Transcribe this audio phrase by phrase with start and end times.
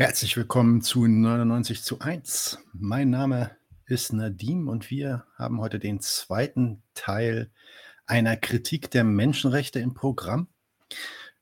[0.00, 2.56] Herzlich willkommen zu 99 zu 1.
[2.72, 3.50] Mein Name
[3.84, 7.50] ist Nadim und wir haben heute den zweiten Teil
[8.06, 10.48] einer Kritik der Menschenrechte im Programm.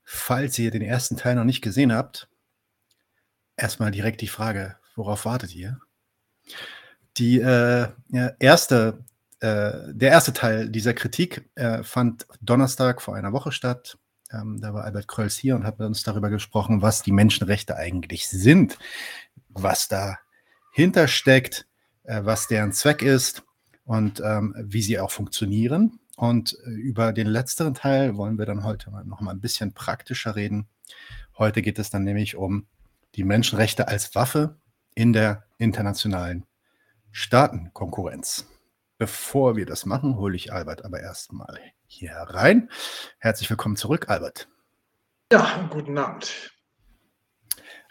[0.02, 2.28] Falls ihr den ersten Teil noch nicht gesehen habt,
[3.56, 5.78] erstmal direkt die Frage, worauf wartet ihr?
[7.16, 7.86] Die äh,
[8.40, 9.04] erste,
[9.38, 13.98] äh, der erste Teil dieser Kritik äh, fand Donnerstag vor einer Woche statt
[14.32, 17.76] ähm, da war Albert Krölz hier und hat mit uns darüber gesprochen, was die Menschenrechte
[17.76, 18.78] eigentlich sind,
[19.48, 21.66] was dahinter steckt,
[22.04, 23.44] äh, was deren Zweck ist
[23.84, 25.98] und ähm, wie sie auch funktionieren.
[26.16, 30.36] Und äh, über den letzteren Teil wollen wir dann heute noch mal ein bisschen praktischer
[30.36, 30.68] reden.
[31.38, 32.66] Heute geht es dann nämlich um
[33.14, 34.56] die Menschenrechte als Waffe
[34.94, 36.44] in der internationalen
[37.12, 38.46] Staatenkonkurrenz.
[38.98, 42.68] Bevor wir das machen, hole ich Albert aber erstmal hier herein.
[43.18, 44.48] Herzlich willkommen zurück, Albert.
[45.32, 46.52] Ja, guten Abend.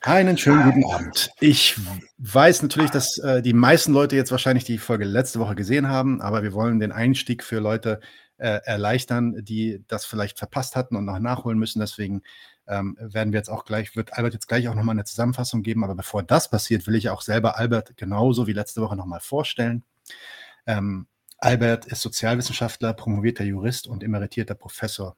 [0.02, 1.31] Einen schönen guten Abend.
[1.39, 1.76] Ich
[2.20, 6.22] weiß natürlich, dass äh, die meisten Leute jetzt wahrscheinlich die Folge letzte Woche gesehen haben,
[6.22, 8.00] aber wir wollen den Einstieg für Leute
[8.38, 11.80] äh, erleichtern, die das vielleicht verpasst hatten und noch nachholen müssen.
[11.80, 12.22] Deswegen
[12.67, 15.84] ähm, werden wir jetzt auch gleich, wird Albert jetzt gleich auch nochmal eine Zusammenfassung geben.
[15.84, 19.84] Aber bevor das passiert, will ich auch selber Albert genauso wie letzte Woche nochmal vorstellen.
[20.67, 21.08] Ähm,
[21.40, 25.16] Albert ist Sozialwissenschaftler, promovierter Jurist und emeritierter Professor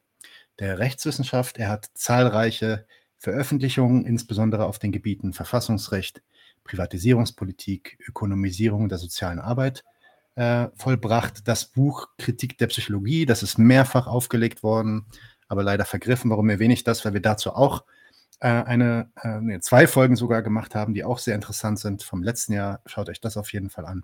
[0.59, 1.57] der Rechtswissenschaft.
[1.57, 2.85] Er hat zahlreiche
[3.17, 6.21] Veröffentlichungen, insbesondere auf den Gebieten Verfassungsrecht,
[6.65, 9.85] Privatisierungspolitik, Ökonomisierung der sozialen Arbeit
[10.35, 11.47] äh, vollbracht.
[11.47, 15.05] Das Buch Kritik der Psychologie, das ist mehrfach aufgelegt worden,
[15.47, 16.31] aber leider vergriffen.
[16.31, 17.05] Warum erwähne ich das?
[17.05, 17.85] Weil wir dazu auch
[18.41, 22.53] äh, eine, äh, zwei Folgen sogar gemacht haben, die auch sehr interessant sind vom letzten
[22.53, 22.81] Jahr.
[22.85, 24.03] Schaut euch das auf jeden Fall an.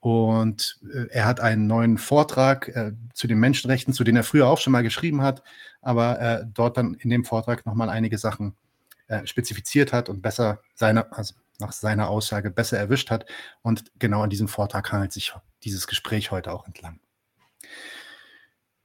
[0.00, 4.48] Und äh, er hat einen neuen Vortrag äh, zu den Menschenrechten, zu denen er früher
[4.48, 5.42] auch schon mal geschrieben hat,
[5.82, 8.56] aber äh, dort dann in dem Vortrag nochmal einige Sachen
[9.08, 13.26] äh, spezifiziert hat und besser seine, also nach seiner Aussage besser erwischt hat.
[13.60, 16.98] Und genau an diesem Vortrag handelt sich dieses Gespräch heute auch entlang.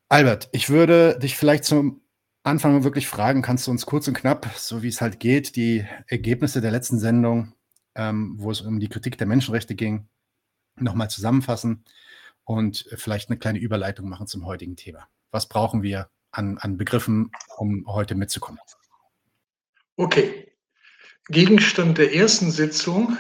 [0.09, 2.01] Albert, ich würde dich vielleicht zum
[2.43, 5.85] Anfang wirklich fragen, kannst du uns kurz und knapp, so wie es halt geht, die
[6.07, 7.53] Ergebnisse der letzten Sendung,
[7.95, 10.07] ähm, wo es um die Kritik der Menschenrechte ging,
[10.77, 11.85] nochmal zusammenfassen
[12.43, 15.07] und vielleicht eine kleine Überleitung machen zum heutigen Thema.
[15.31, 18.59] Was brauchen wir an, an Begriffen, um heute mitzukommen?
[19.97, 20.51] Okay.
[21.29, 23.17] Gegenstand der ersten Sitzung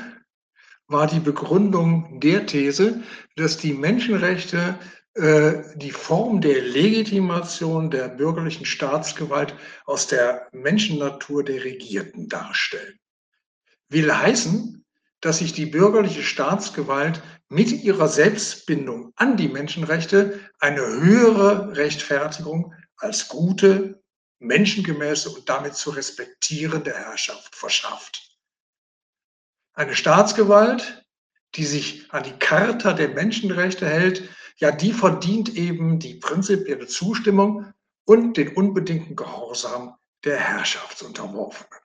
[0.87, 3.01] war die Begründung der These,
[3.35, 4.77] dass die Menschenrechte
[5.15, 9.55] äh, die Form der Legitimation der bürgerlichen Staatsgewalt
[9.85, 12.99] aus der Menschennatur der Regierten darstellen.
[13.89, 14.84] Will heißen,
[15.25, 23.27] dass sich die bürgerliche Staatsgewalt mit ihrer Selbstbindung an die Menschenrechte eine höhere Rechtfertigung als
[23.27, 24.03] gute,
[24.37, 28.37] menschengemäße und damit zu respektierende Herrschaft verschafft.
[29.73, 31.03] Eine Staatsgewalt,
[31.55, 37.73] die sich an die Charta der Menschenrechte hält, ja, die verdient eben die prinzipielle Zustimmung
[38.05, 41.79] und den unbedingten Gehorsam der Herrschaftsunterworfenen.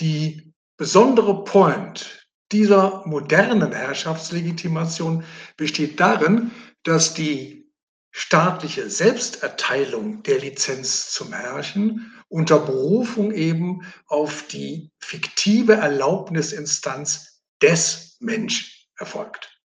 [0.00, 5.24] Die besondere Point dieser modernen Herrschaftslegitimation
[5.56, 6.50] besteht darin,
[6.82, 7.62] dass die
[8.10, 18.70] staatliche Selbsterteilung der Lizenz zum Herrschen unter Berufung eben auf die fiktive Erlaubnisinstanz des Menschen
[18.98, 19.58] erfolgt.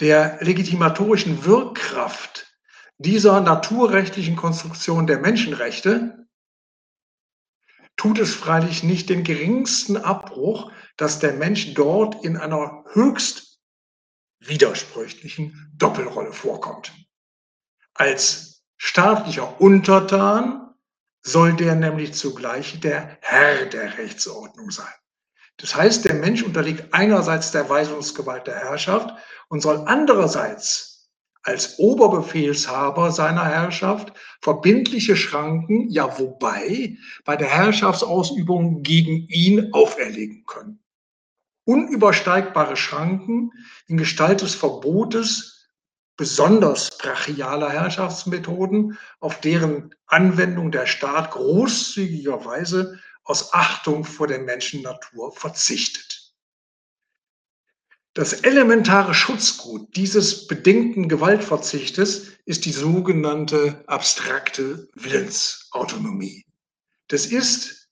[0.00, 2.46] Der legitimatorischen Wirkkraft
[2.98, 6.21] dieser naturrechtlichen Konstruktion der Menschenrechte
[8.02, 13.60] tut es freilich nicht den geringsten Abbruch, dass der Mensch dort in einer höchst
[14.40, 16.92] widersprüchlichen Doppelrolle vorkommt.
[17.94, 20.74] Als staatlicher Untertan
[21.22, 24.92] soll der nämlich zugleich der Herr der Rechtsordnung sein.
[25.58, 29.14] Das heißt, der Mensch unterliegt einerseits der Weisungsgewalt der Herrschaft
[29.48, 30.91] und soll andererseits
[31.42, 40.78] als Oberbefehlshaber seiner Herrschaft verbindliche Schranken, ja wobei, bei der Herrschaftsausübung gegen ihn auferlegen können.
[41.64, 43.52] Unübersteigbare Schranken
[43.86, 45.52] in Gestalt des Verbotes
[46.16, 56.11] besonders brachialer Herrschaftsmethoden, auf deren Anwendung der Staat großzügigerweise aus Achtung vor der Menschennatur verzichtet.
[58.14, 66.44] Das elementare Schutzgut dieses bedingten Gewaltverzichtes ist die sogenannte abstrakte Willensautonomie.
[67.08, 67.88] Das ist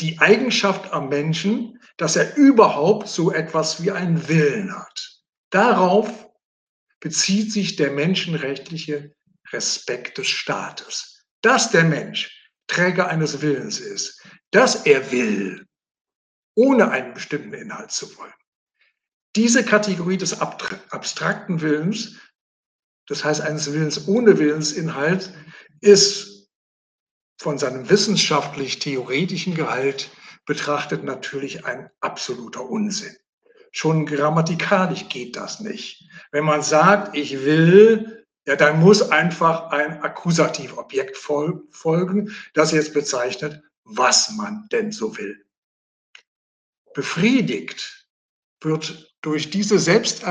[0.00, 5.20] die Eigenschaft am Menschen, dass er überhaupt so etwas wie einen Willen hat.
[5.50, 6.28] Darauf
[6.98, 9.14] bezieht sich der menschenrechtliche
[9.52, 11.24] Respekt des Staates.
[11.42, 14.20] Dass der Mensch Träger eines Willens ist,
[14.50, 15.66] dass er will,
[16.56, 18.32] ohne einen bestimmten Inhalt zu wollen.
[19.36, 22.16] Diese Kategorie des abstrakten Willens,
[23.06, 25.32] das heißt eines Willens ohne Willensinhalt,
[25.80, 26.48] ist
[27.38, 30.10] von seinem wissenschaftlich-theoretischen Gehalt
[30.46, 33.16] betrachtet natürlich ein absoluter Unsinn.
[33.72, 36.08] Schon grammatikalisch geht das nicht.
[36.30, 43.62] Wenn man sagt, ich will, ja, dann muss einfach ein Akkusativobjekt folgen, das jetzt bezeichnet,
[43.82, 45.44] was man denn so will.
[46.94, 48.06] Befriedigt
[48.60, 50.22] wird durch diese selbst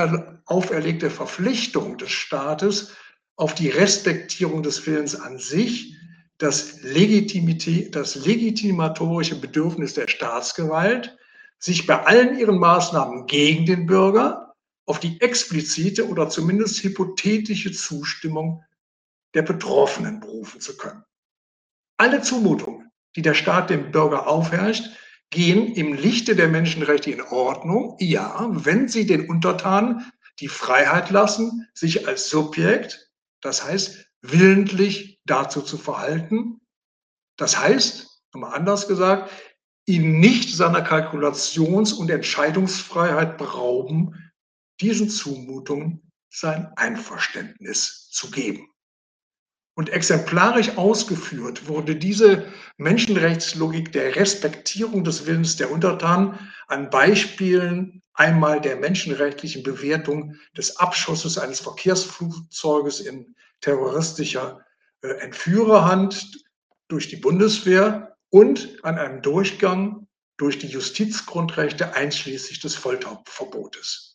[0.45, 2.91] auferlegte Verpflichtung des Staates
[3.35, 5.97] auf die Respektierung des Willens an sich
[6.37, 11.17] das, das legitimatorische Bedürfnis der Staatsgewalt,
[11.57, 14.53] sich bei allen ihren Maßnahmen gegen den Bürger
[14.85, 18.63] auf die explizite oder zumindest hypothetische Zustimmung
[19.33, 21.03] der Betroffenen berufen zu können.
[21.97, 24.91] Alle Zumutungen, die der Staat dem Bürger aufherrscht,
[25.33, 31.67] gehen im Lichte der Menschenrechte in Ordnung, ja, wenn sie den Untertanen die Freiheit lassen,
[31.73, 36.61] sich als Subjekt, das heißt willentlich dazu zu verhalten.
[37.35, 39.31] Das heißt, nochmal anders gesagt,
[39.85, 44.31] ihn nicht seiner Kalkulations- und Entscheidungsfreiheit berauben,
[44.79, 48.72] diesen Zumutungen sein Einverständnis zu geben.
[49.75, 52.45] Und exemplarisch ausgeführt wurde diese
[52.77, 56.37] Menschenrechtslogik der Respektierung des Willens der Untertanen
[56.67, 64.63] an Beispielen einmal der menschenrechtlichen Bewertung des Abschusses eines Verkehrsflugzeuges in terroristischer
[65.01, 66.43] äh, Entführerhand
[66.87, 74.12] durch die Bundeswehr und an einem Durchgang durch die Justizgrundrechte einschließlich des Folterverbotes.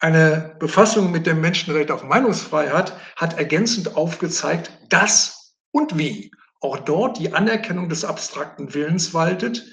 [0.00, 6.30] Eine Befassung mit dem Menschenrecht auf Meinungsfreiheit hat ergänzend aufgezeigt, dass und wie
[6.60, 9.64] auch dort die Anerkennung des abstrakten Willens waltet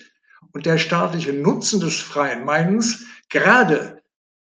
[0.51, 4.01] und der staatliche Nutzen des freien Meinens gerade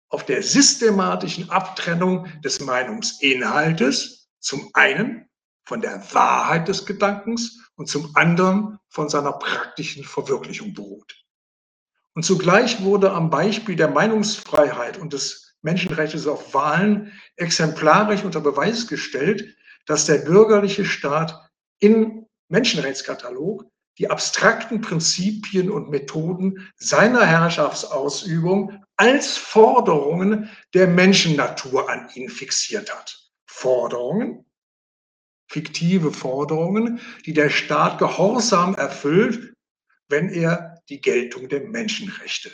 [0.09, 5.29] auf der systematischen Abtrennung des Meinungsinhaltes zum einen
[5.63, 11.15] von der Wahrheit des Gedankens und zum anderen von seiner praktischen Verwirklichung beruht.
[12.13, 18.87] Und zugleich wurde am Beispiel der Meinungsfreiheit und des Menschenrechte auf Wahlen exemplarisch unter Beweis
[18.87, 19.55] gestellt,
[19.85, 21.49] dass der bürgerliche Staat
[21.79, 23.65] im Menschenrechtskatalog
[23.97, 33.29] die abstrakten Prinzipien und Methoden seiner Herrschaftsausübung als Forderungen der Menschennatur an ihn fixiert hat.
[33.45, 34.45] Forderungen,
[35.47, 39.53] fiktive Forderungen, die der Staat gehorsam erfüllt,
[40.07, 42.51] wenn er die Geltung der Menschenrechte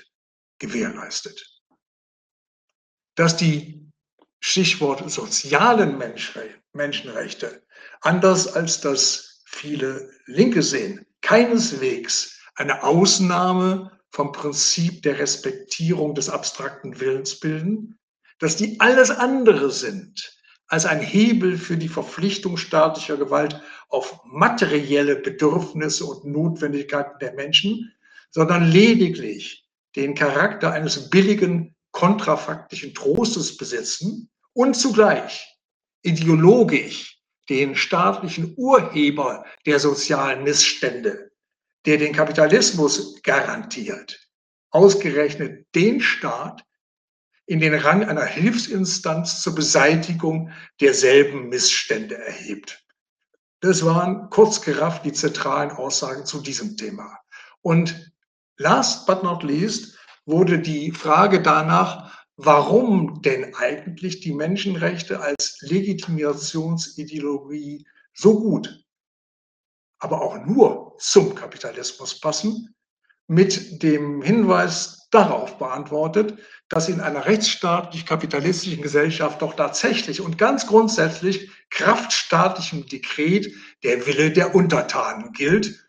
[0.60, 1.57] gewährleistet
[3.18, 3.92] dass die
[4.40, 5.98] Stichwort sozialen
[6.72, 7.64] Menschenrechte,
[8.02, 17.00] anders als das viele Linke sehen, keineswegs eine Ausnahme vom Prinzip der Respektierung des abstrakten
[17.00, 17.98] Willens bilden,
[18.40, 20.38] dass die alles andere sind
[20.68, 23.60] als ein Hebel für die Verpflichtung staatlicher Gewalt
[23.90, 27.94] auf materielle Bedürfnisse und Notwendigkeiten der Menschen,
[28.30, 29.66] sondern lediglich
[29.96, 35.58] den Charakter eines billigen kontrafaktischen Trostes besitzen und zugleich
[36.04, 41.32] ideologisch den staatlichen Urheber der sozialen Missstände,
[41.88, 44.30] der den Kapitalismus garantiert,
[44.70, 46.64] ausgerechnet den Staat
[47.48, 52.80] in den Rang einer Hilfsinstanz zur Beseitigung derselben Missstände erhebt.
[53.62, 57.18] Das waren kurz gerafft die zentralen Aussagen zu diesem Thema.
[57.62, 58.14] Und
[58.58, 59.97] last but not least
[60.28, 68.86] wurde die Frage danach, warum denn eigentlich die Menschenrechte als Legitimationsideologie so gut,
[70.00, 72.76] aber auch nur zum Kapitalismus passen,
[73.28, 76.38] mit dem Hinweis darauf beantwortet,
[76.70, 83.54] dass in einer rechtsstaatlich-kapitalistischen Gesellschaft doch tatsächlich und ganz grundsätzlich kraftstaatlichem Dekret
[83.84, 85.88] der Wille der Untertanen gilt,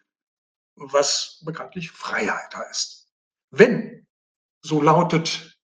[0.76, 3.08] was bekanntlich Freiheit heißt.
[3.50, 4.06] Wenn
[4.68, 5.56] so lautet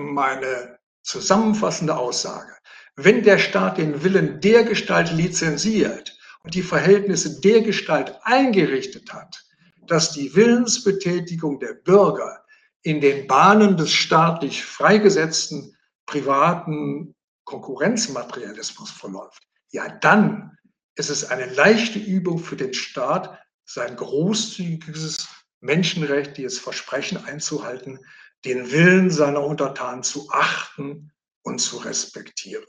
[0.00, 2.52] meine zusammenfassende Aussage.
[2.94, 9.44] Wenn der Staat den Willen der Gestalt lizenziert und die Verhältnisse der Gestalt eingerichtet hat,
[9.88, 12.44] dass die Willensbetätigung der Bürger
[12.82, 15.76] in den Bahnen des staatlich freigesetzten
[16.06, 20.56] privaten Konkurrenzmaterialismus verläuft, ja dann
[20.94, 25.28] ist es eine leichte Übung für den Staat, sein großzügiges
[25.60, 27.98] Menschenrecht, dieses Versprechen einzuhalten,
[28.44, 31.10] den Willen seiner Untertanen zu achten
[31.42, 32.66] und zu respektieren.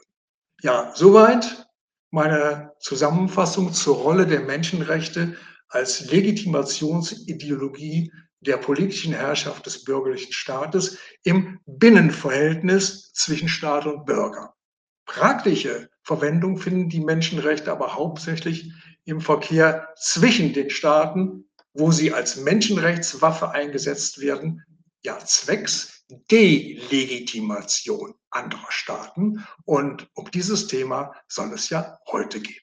[0.61, 1.67] Ja, soweit
[2.11, 5.35] meine Zusammenfassung zur Rolle der Menschenrechte
[5.67, 8.11] als Legitimationsideologie
[8.41, 14.55] der politischen Herrschaft des bürgerlichen Staates im Binnenverhältnis zwischen Staat und Bürger.
[15.05, 18.71] Praktische Verwendung finden die Menschenrechte aber hauptsächlich
[19.05, 24.63] im Verkehr zwischen den Staaten, wo sie als Menschenrechtswaffe eingesetzt werden,
[25.03, 29.45] ja zwecks Delegitimation anderer Staaten.
[29.65, 32.61] Und um dieses Thema soll es ja heute gehen.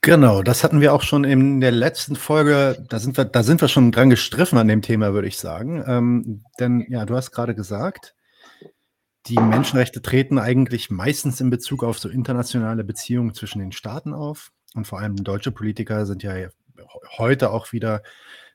[0.00, 2.84] Genau, das hatten wir auch schon in der letzten Folge.
[2.90, 5.82] Da sind wir, da sind wir schon dran gestriffen an dem Thema, würde ich sagen.
[5.86, 8.14] Ähm, denn ja, du hast gerade gesagt,
[9.26, 14.52] die Menschenrechte treten eigentlich meistens in Bezug auf so internationale Beziehungen zwischen den Staaten auf.
[14.74, 16.34] Und vor allem deutsche Politiker sind ja
[17.16, 18.02] heute auch wieder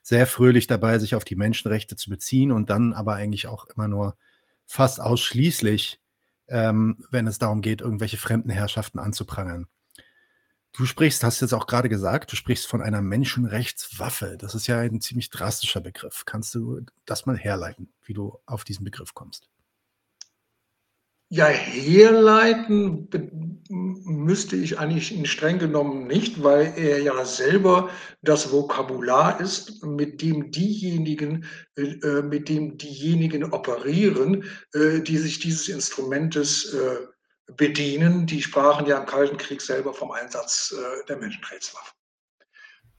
[0.01, 3.87] sehr fröhlich dabei, sich auf die Menschenrechte zu beziehen und dann aber eigentlich auch immer
[3.87, 4.17] nur
[4.65, 5.99] fast ausschließlich,
[6.47, 9.67] ähm, wenn es darum geht, irgendwelche fremden Herrschaften anzuprangern.
[10.73, 14.37] Du sprichst, hast jetzt auch gerade gesagt, du sprichst von einer Menschenrechtswaffe.
[14.37, 16.23] Das ist ja ein ziemlich drastischer Begriff.
[16.25, 19.49] Kannst du das mal herleiten, wie du auf diesen Begriff kommst?
[21.31, 23.07] Ja, herleiten
[23.69, 27.91] müsste ich eigentlich in streng genommen nicht, weil er ja selber
[28.23, 31.45] das Vokabular ist, mit dem diejenigen,
[31.75, 34.43] äh, mit dem diejenigen operieren,
[34.73, 36.97] äh, die sich dieses Instrumentes äh,
[37.55, 38.25] bedienen.
[38.25, 41.93] Die sprachen ja im Kalten Krieg selber vom Einsatz äh, der Menschenrechtswaffen.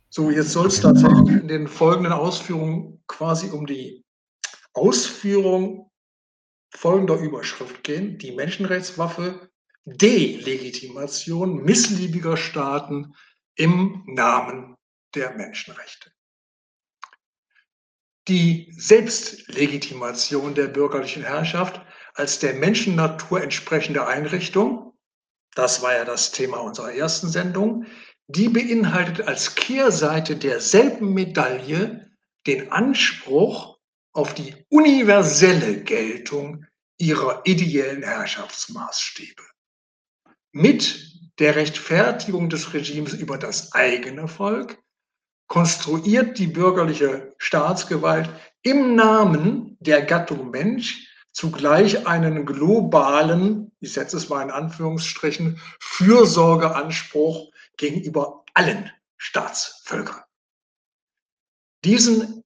[0.08, 4.04] So, jetzt soll es tatsächlich in den folgenden Ausführungen quasi um die
[4.72, 5.89] Ausführung
[6.70, 8.18] folgender Überschrift gehen.
[8.18, 9.50] Die Menschenrechtswaffe
[9.84, 13.14] Delegitimation missliebiger Staaten
[13.56, 14.76] im Namen
[15.14, 16.12] der Menschenrechte.
[18.28, 21.80] Die Selbstlegitimation der bürgerlichen Herrschaft
[22.14, 24.92] als der Menschennatur entsprechende Einrichtung,
[25.54, 27.86] das war ja das Thema unserer ersten Sendung,
[28.28, 32.10] die beinhaltet als Kehrseite derselben Medaille
[32.46, 33.69] den Anspruch
[34.12, 36.66] auf die universelle Geltung
[36.98, 39.42] ihrer ideellen Herrschaftsmaßstäbe.
[40.52, 44.78] Mit der Rechtfertigung des Regimes über das eigene Volk
[45.46, 48.28] konstruiert die bürgerliche Staatsgewalt
[48.62, 57.50] im Namen der Gattung Mensch zugleich einen globalen, ich setze es mal in Anführungsstrichen, Fürsorgeanspruch
[57.76, 60.22] gegenüber allen Staatsvölkern.
[61.84, 62.39] Diesen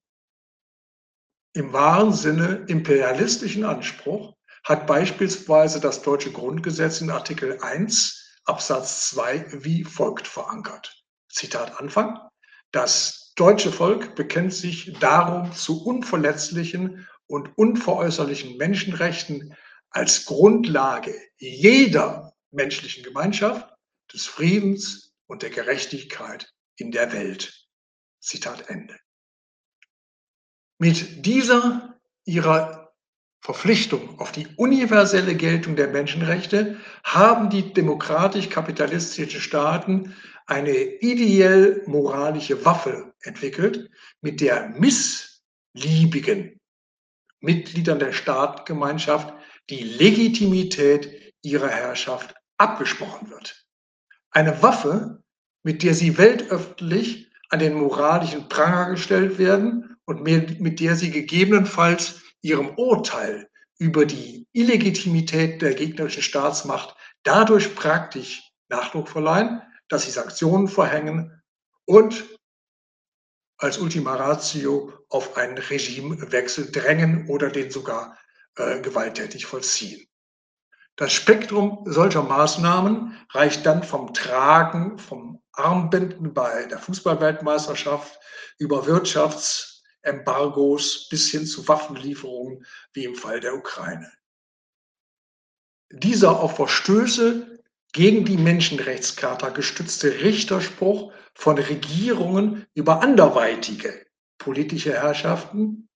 [1.55, 4.35] im wahren Sinne imperialistischen Anspruch
[4.65, 11.01] hat beispielsweise das deutsche Grundgesetz in Artikel 1 Absatz 2 wie folgt verankert.
[11.29, 12.19] Zitat Anfang.
[12.71, 19.55] Das deutsche Volk bekennt sich darum zu unverletzlichen und unveräußerlichen Menschenrechten
[19.91, 23.73] als Grundlage jeder menschlichen Gemeinschaft,
[24.13, 27.67] des Friedens und der Gerechtigkeit in der Welt.
[28.19, 28.99] Zitat Ende.
[30.77, 32.93] Mit dieser ihrer
[33.39, 40.15] Verpflichtung auf die universelle Geltung der Menschenrechte haben die demokratisch-kapitalistischen Staaten
[40.47, 43.89] eine ideell moralische Waffe entwickelt,
[44.21, 46.59] mit der missliebigen
[47.39, 49.33] Mitgliedern der Staatengemeinschaft
[49.69, 53.65] die Legitimität ihrer Herrschaft abgesprochen wird.
[54.31, 55.23] Eine Waffe,
[55.63, 62.21] mit der sie weltöffentlich an den moralischen Pranger gestellt werden und mit der sie gegebenenfalls
[62.41, 70.67] ihrem Urteil über die Illegitimität der gegnerischen Staatsmacht dadurch praktisch Nachdruck verleihen, dass sie Sanktionen
[70.67, 71.41] verhängen
[71.85, 72.23] und
[73.57, 78.17] als Ultima Ratio auf einen Regimewechsel drängen oder den sogar
[78.55, 80.07] äh, gewalttätig vollziehen.
[80.97, 88.19] Das Spektrum solcher Maßnahmen reicht dann vom Tragen, vom Armbinden bei der Fußballweltmeisterschaft
[88.57, 89.74] über Wirtschafts-
[90.05, 94.11] Embargos bis hin zu Waffenlieferungen wie im Fall der Ukraine.
[95.91, 104.05] Dieser auf Verstöße gegen die Menschenrechtscharta gestützte Richterspruch von Regierungen über anderweitige
[104.37, 105.89] politische Herrschaften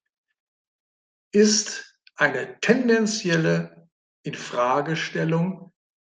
[1.31, 3.87] ist eine tendenzielle
[4.23, 5.71] Infragestellung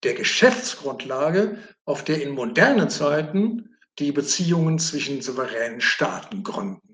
[0.03, 6.90] der Geschäftsgrundlage, auf der in modernen Zeiten die Beziehungen zwischen souveränen Staaten gründen.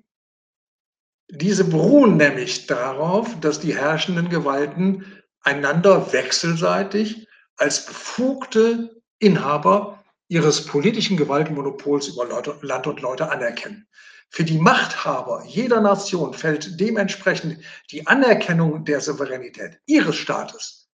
[1.29, 5.05] Diese beruhen nämlich darauf, dass die herrschenden Gewalten
[5.41, 12.27] einander wechselseitig als befugte Inhaber ihres politischen Gewaltmonopols über
[12.61, 13.87] Land und Leute anerkennen.
[14.29, 20.89] Für die Machthaber jeder Nation fällt dementsprechend die Anerkennung der Souveränität ihres Staates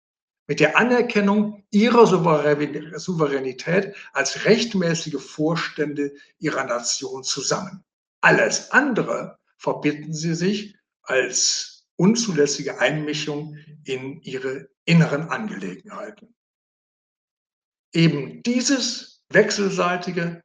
[0.47, 7.85] mit der Anerkennung ihrer Souveränität als rechtmäßige Vorstände ihrer Nation zusammen.
[8.23, 16.35] Alles andere verbitten sie sich als unzulässige Einmischung in ihre inneren Angelegenheiten.
[17.93, 20.43] Eben dieses wechselseitige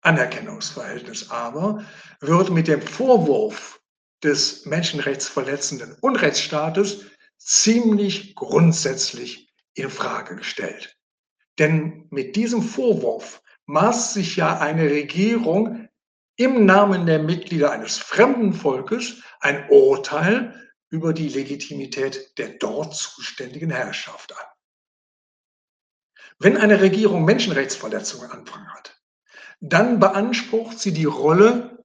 [0.00, 1.84] Anerkennungsverhältnis aber
[2.20, 3.80] wird mit dem Vorwurf
[4.22, 7.04] des menschenrechtsverletzenden Unrechtsstaates
[7.38, 10.96] ziemlich grundsätzlich in Frage gestellt.
[11.58, 15.83] Denn mit diesem Vorwurf maßt sich ja eine Regierung
[16.36, 20.54] im Namen der Mitglieder eines fremden Volkes ein Urteil
[20.90, 24.46] über die Legitimität der dort zuständigen Herrschaft an.
[26.38, 29.00] Wenn eine Regierung Menschenrechtsverletzungen anfangen hat,
[29.60, 31.84] dann beansprucht sie die Rolle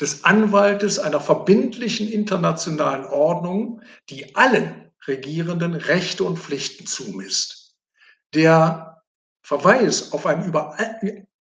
[0.00, 7.76] des Anwaltes einer verbindlichen internationalen Ordnung, die allen Regierenden Rechte und Pflichten zumisst.
[8.34, 9.02] Der
[9.42, 10.76] Verweis auf ein über,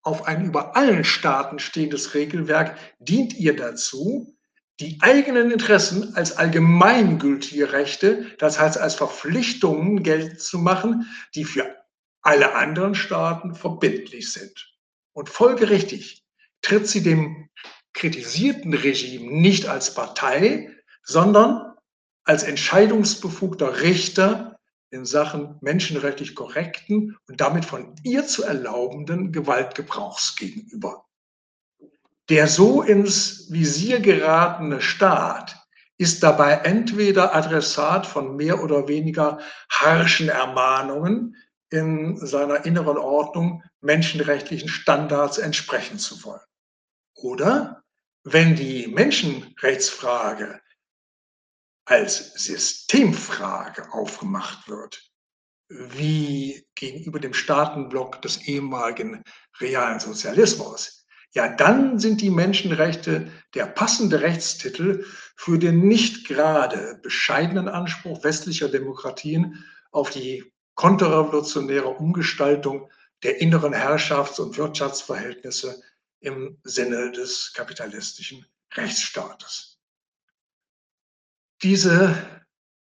[0.02, 4.34] auf ein über allen Staaten stehendes Regelwerk dient ihr dazu,
[4.80, 11.76] die eigenen Interessen als allgemeingültige Rechte, das heißt als Verpflichtungen geltend zu machen, die für
[12.22, 14.72] alle anderen Staaten verbindlich sind.
[15.12, 16.24] Und folgerichtig
[16.62, 17.48] tritt sie dem
[17.92, 20.70] kritisierten Regime nicht als Partei,
[21.02, 21.74] sondern
[22.24, 24.57] als entscheidungsbefugter Richter
[24.90, 31.04] in Sachen menschenrechtlich korrekten und damit von ihr zu erlaubenden Gewaltgebrauchs gegenüber.
[32.28, 35.56] Der so ins Visier geratene Staat
[35.96, 39.40] ist dabei entweder Adressat von mehr oder weniger
[39.70, 41.36] harschen Ermahnungen
[41.70, 46.40] in seiner inneren Ordnung menschenrechtlichen Standards entsprechen zu wollen.
[47.14, 47.82] Oder
[48.24, 50.60] wenn die Menschenrechtsfrage
[51.88, 55.10] als Systemfrage aufgemacht wird,
[55.70, 59.22] wie gegenüber dem Staatenblock des ehemaligen
[59.58, 65.04] realen Sozialismus, ja, dann sind die Menschenrechte der passende Rechtstitel
[65.36, 72.90] für den nicht gerade bescheidenen Anspruch westlicher Demokratien auf die konterrevolutionäre Umgestaltung
[73.22, 75.82] der inneren Herrschafts- und Wirtschaftsverhältnisse
[76.20, 79.77] im Sinne des kapitalistischen Rechtsstaates.
[81.62, 82.14] Diese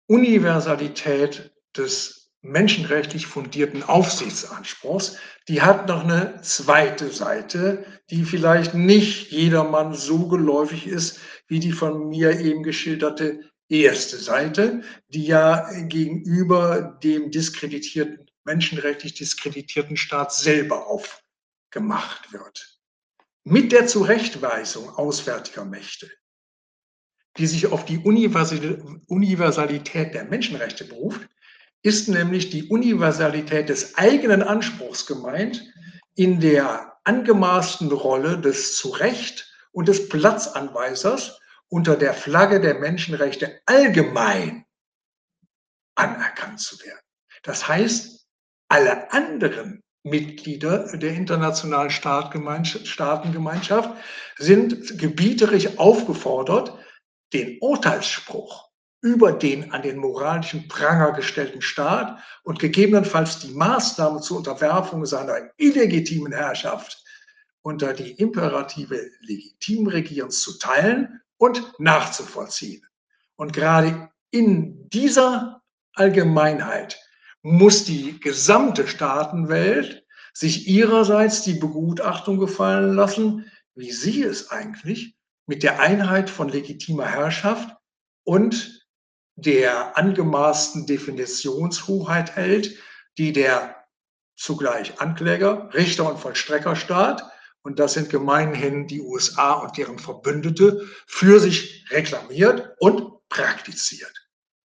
[0.06, 5.16] Universalität des menschenrechtlich fundierten Aufsichtsanspruchs,
[5.48, 11.72] die hat noch eine zweite Seite, die vielleicht nicht jedermann so geläufig ist wie die
[11.72, 20.86] von mir eben geschilderte erste Seite, die ja gegenüber dem diskreditierten, menschenrechtlich diskreditierten Staat selber
[20.86, 22.78] aufgemacht wird.
[23.44, 26.10] Mit der Zurechtweisung auswärtiger Mächte,
[27.36, 31.28] die sich auf die Universalität der Menschenrechte beruft,
[31.82, 35.62] ist nämlich die Universalität des eigenen Anspruchs gemeint,
[36.14, 44.64] in der angemaßten Rolle des Zurecht- und des Platzanweisers unter der Flagge der Menschenrechte allgemein
[45.96, 47.00] anerkannt zu werden.
[47.42, 48.26] Das heißt,
[48.68, 53.90] alle anderen Mitglieder der internationalen Staatengemeinschaft
[54.36, 56.78] sind gebieterisch aufgefordert,
[57.34, 58.70] den Urteilsspruch
[59.02, 65.50] über den an den moralischen Pranger gestellten Staat und gegebenenfalls die Maßnahme zur Unterwerfung seiner
[65.58, 67.04] illegitimen Herrschaft
[67.60, 72.86] unter die Imperative legitimen Regierens zu teilen und nachzuvollziehen.
[73.36, 75.62] Und gerade in dieser
[75.94, 76.98] Allgemeinheit
[77.42, 85.14] muss die gesamte Staatenwelt sich ihrerseits die Begutachtung gefallen lassen, wie sie es eigentlich
[85.46, 87.76] mit der Einheit von legitimer Herrschaft
[88.24, 88.86] und
[89.36, 92.78] der angemaßten Definitionshoheit hält,
[93.18, 93.84] die der
[94.36, 97.24] zugleich Ankläger, Richter und Vollstreckerstaat,
[97.62, 104.12] und das sind gemeinhin die USA und deren Verbündete, für sich reklamiert und praktiziert.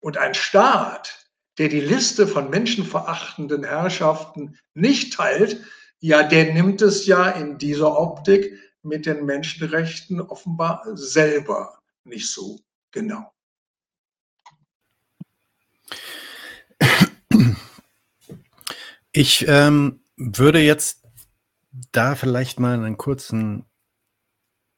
[0.00, 1.26] Und ein Staat,
[1.58, 5.64] der die Liste von menschenverachtenden Herrschaften nicht teilt,
[6.00, 8.52] ja, der nimmt es ja in dieser Optik
[8.84, 13.32] mit den Menschenrechten offenbar selber nicht so genau.
[19.12, 21.04] Ich ähm, würde jetzt
[21.92, 23.64] da vielleicht mal einen kurzen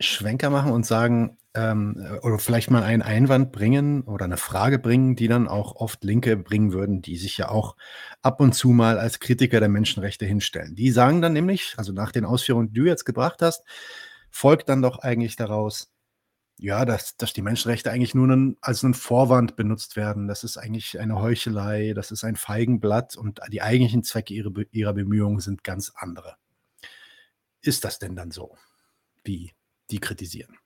[0.00, 4.78] Schwenker machen und sagen, ähm, äh, oder vielleicht mal einen Einwand bringen oder eine Frage
[4.78, 7.76] bringen, die dann auch oft Linke bringen würden, die sich ja auch
[8.22, 10.74] ab und zu mal als Kritiker der Menschenrechte hinstellen.
[10.74, 13.64] Die sagen dann nämlich, also nach den Ausführungen, die du jetzt gebracht hast,
[14.30, 15.90] folgt dann doch eigentlich daraus,
[16.58, 20.28] ja, dass, dass die Menschenrechte eigentlich nur einen, als ein Vorwand benutzt werden.
[20.28, 24.94] Das ist eigentlich eine Heuchelei, das ist ein Feigenblatt und die eigentlichen Zwecke ihrer, ihrer
[24.94, 26.36] Bemühungen sind ganz andere.
[27.62, 28.56] Ist das denn dann so,
[29.24, 29.52] wie
[29.90, 30.56] die kritisieren?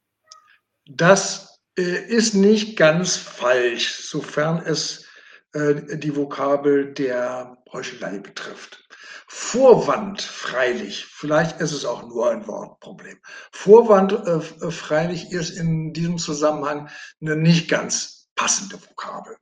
[0.92, 5.06] Das äh, ist nicht ganz falsch, sofern es
[5.52, 8.88] äh, die Vokabel der Heuchelei betrifft.
[9.28, 13.20] Vorwand freilich, vielleicht ist es auch nur ein Wortproblem.
[13.52, 19.36] Vorwand äh, äh, freilich ist in diesem Zusammenhang eine nicht ganz passende Vokabel.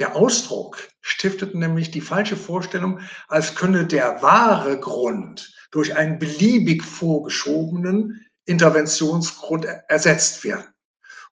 [0.00, 6.82] Der Ausdruck stiftet nämlich die falsche Vorstellung, als könne der wahre Grund durch einen beliebig
[6.82, 10.66] vorgeschobenen Interventionsgrund ersetzt werden.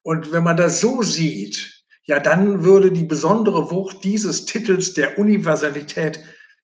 [0.07, 5.19] Und wenn man das so sieht, ja, dann würde die besondere Wucht dieses Titels der
[5.19, 6.21] Universalität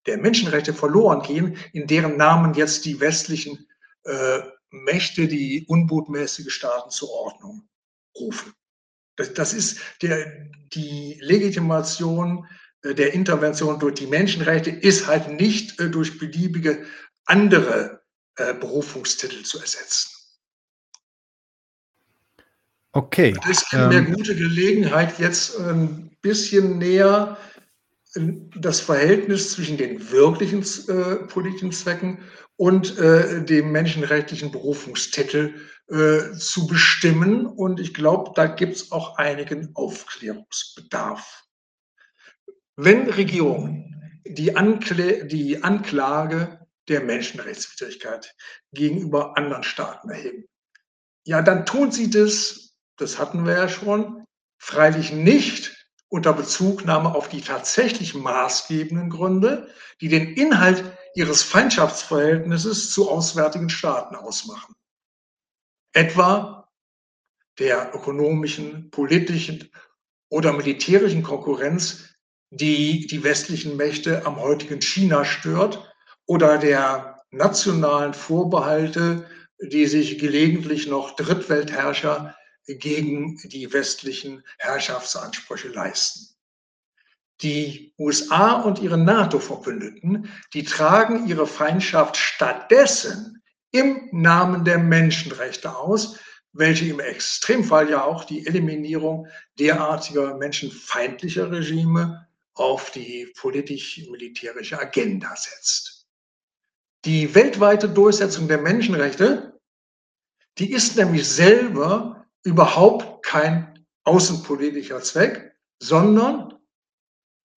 [0.06, 3.66] der Menschenrechte verloren gehen, in deren Namen jetzt die westlichen
[4.04, 7.68] äh, Mächte die unbotmäßige Staaten zur Ordnung
[8.16, 8.52] rufen.
[9.16, 12.46] Das, das ist der, die Legitimation
[12.82, 16.86] äh, der Intervention durch die Menschenrechte ist halt nicht äh, durch beliebige
[17.24, 18.04] andere
[18.36, 20.21] äh, Berufungstitel zu ersetzen.
[22.92, 23.34] Okay.
[23.42, 27.38] Das ist eine ähm, gute Gelegenheit, jetzt ein bisschen näher
[28.56, 32.18] das Verhältnis zwischen den wirklichen äh, politischen Zwecken
[32.56, 35.54] und äh, dem menschenrechtlichen Berufungstitel
[35.88, 37.46] äh, zu bestimmen.
[37.46, 41.44] Und ich glaube, da gibt es auch einigen Aufklärungsbedarf.
[42.76, 48.34] Wenn Regierungen die, Ankl die Anklage der Menschenrechtswidrigkeit
[48.72, 50.44] gegenüber anderen Staaten erheben,
[51.24, 52.71] ja, dann tun sie das,
[53.02, 54.24] das hatten wir ja schon,
[54.58, 55.76] freilich nicht
[56.08, 59.68] unter Bezugnahme auf die tatsächlich maßgebenden Gründe,
[60.00, 60.84] die den Inhalt
[61.14, 64.74] ihres Feindschaftsverhältnisses zu auswärtigen Staaten ausmachen.
[65.92, 66.68] Etwa
[67.58, 69.70] der ökonomischen, politischen
[70.30, 72.14] oder militärischen Konkurrenz,
[72.50, 75.92] die die westlichen Mächte am heutigen China stört,
[76.26, 79.26] oder der nationalen Vorbehalte,
[79.60, 82.34] die sich gelegentlich noch Drittweltherrscher
[82.66, 86.28] gegen die westlichen Herrschaftsansprüche leisten.
[87.40, 96.18] Die USA und ihre NATO-Verbündeten, die tragen ihre Feindschaft stattdessen im Namen der Menschenrechte aus,
[96.52, 99.26] welche im Extremfall ja auch die Eliminierung
[99.58, 106.06] derartiger menschenfeindlicher Regime auf die politisch-militärische Agenda setzt.
[107.04, 109.58] Die weltweite Durchsetzung der Menschenrechte,
[110.58, 112.11] die ist nämlich selber
[112.44, 116.54] überhaupt kein außenpolitischer Zweck, sondern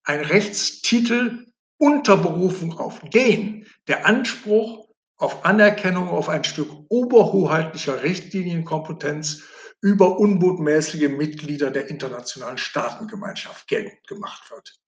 [0.05, 1.47] ein Rechtstitel
[1.79, 9.43] unter Berufung auf den der Anspruch auf Anerkennung auf ein Stück oberhoheitlicher Richtlinienkompetenz
[9.81, 14.79] über unbotmäßige Mitglieder der internationalen Staatengemeinschaft geltend gemacht wird.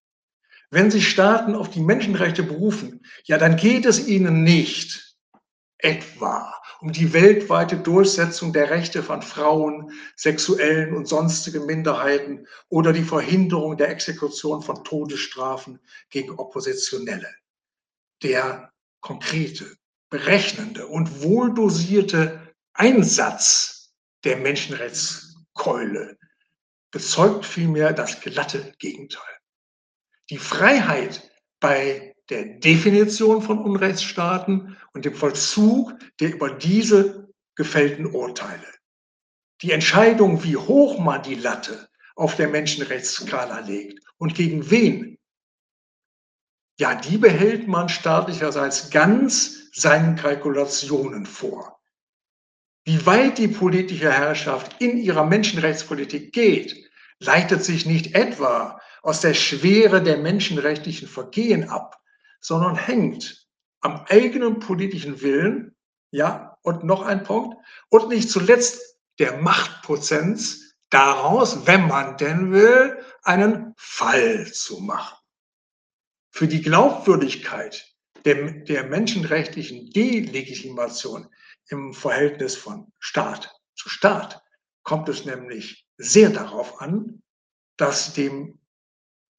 [0.70, 5.16] Wenn sich Staaten auf die Menschenrechte berufen, ja, dann geht es ihnen nicht
[5.78, 6.52] etwa
[6.84, 13.78] um die weltweite Durchsetzung der Rechte von Frauen, sexuellen und sonstigen Minderheiten oder die Verhinderung
[13.78, 17.34] der Exekution von Todesstrafen gegen Oppositionelle.
[18.22, 18.70] Der
[19.00, 19.74] konkrete,
[20.10, 23.94] berechnende und wohldosierte Einsatz
[24.24, 26.18] der Menschenrechtskeule
[26.90, 29.22] bezeugt vielmehr das glatte Gegenteil.
[30.28, 38.66] Die Freiheit bei der Definition von Unrechtsstaaten und dem Vollzug der über diese gefällten Urteile.
[39.62, 45.18] Die Entscheidung, wie hoch man die Latte auf der Menschenrechtsskala legt und gegen wen,
[46.78, 51.80] ja, die behält man staatlicherseits ganz seinen Kalkulationen vor.
[52.84, 59.34] Wie weit die politische Herrschaft in ihrer Menschenrechtspolitik geht, leitet sich nicht etwa aus der
[59.34, 62.00] Schwere der menschenrechtlichen Vergehen ab,
[62.44, 63.48] sondern hängt
[63.80, 65.74] am eigenen politischen Willen,
[66.11, 67.57] ja, und noch ein Punkt,
[67.88, 75.16] und nicht zuletzt der Machtprozenz daraus, wenn man denn will, einen Fall zu machen.
[76.30, 77.94] Für die Glaubwürdigkeit
[78.26, 81.28] der, der menschenrechtlichen Delegitimation
[81.68, 84.42] im Verhältnis von Staat zu Staat
[84.83, 87.22] kommt es nämlich sehr darauf an,
[87.78, 88.59] dass dem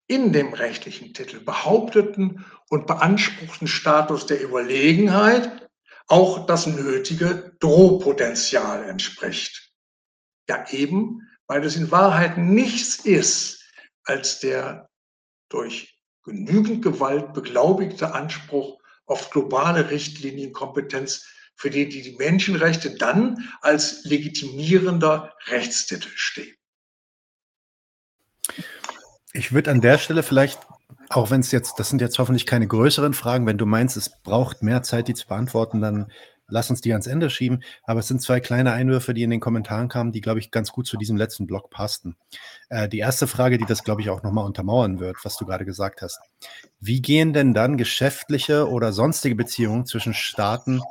[0.08, 5.70] in dem rechtlichen Titel behaupteten und beanspruchten Status der Überlegenheit
[6.08, 9.72] auch das nötige Drohpotenzial entspricht.
[10.48, 13.64] Ja eben, weil es in Wahrheit nichts ist
[14.04, 14.90] als der
[15.50, 21.26] durch genügend Gewalt beglaubigte Anspruch auf globale Richtlinienkompetenz
[21.56, 26.56] für die die Menschenrechte dann als legitimierender Rechtstitel stehen.
[29.32, 30.60] Ich würde an der Stelle vielleicht,
[31.10, 34.22] auch wenn es jetzt, das sind jetzt hoffentlich keine größeren Fragen, wenn du meinst, es
[34.24, 36.08] braucht mehr Zeit, die zu beantworten, dann
[36.48, 37.64] lass uns die ans Ende schieben.
[37.84, 40.72] Aber es sind zwei kleine Einwürfe, die in den Kommentaren kamen, die, glaube ich, ganz
[40.72, 42.16] gut zu diesem letzten Blog passten.
[42.70, 45.66] Äh, die erste Frage, die das, glaube ich, auch nochmal untermauern wird, was du gerade
[45.66, 46.20] gesagt hast.
[46.80, 50.82] Wie gehen denn dann geschäftliche oder sonstige Beziehungen zwischen Staaten,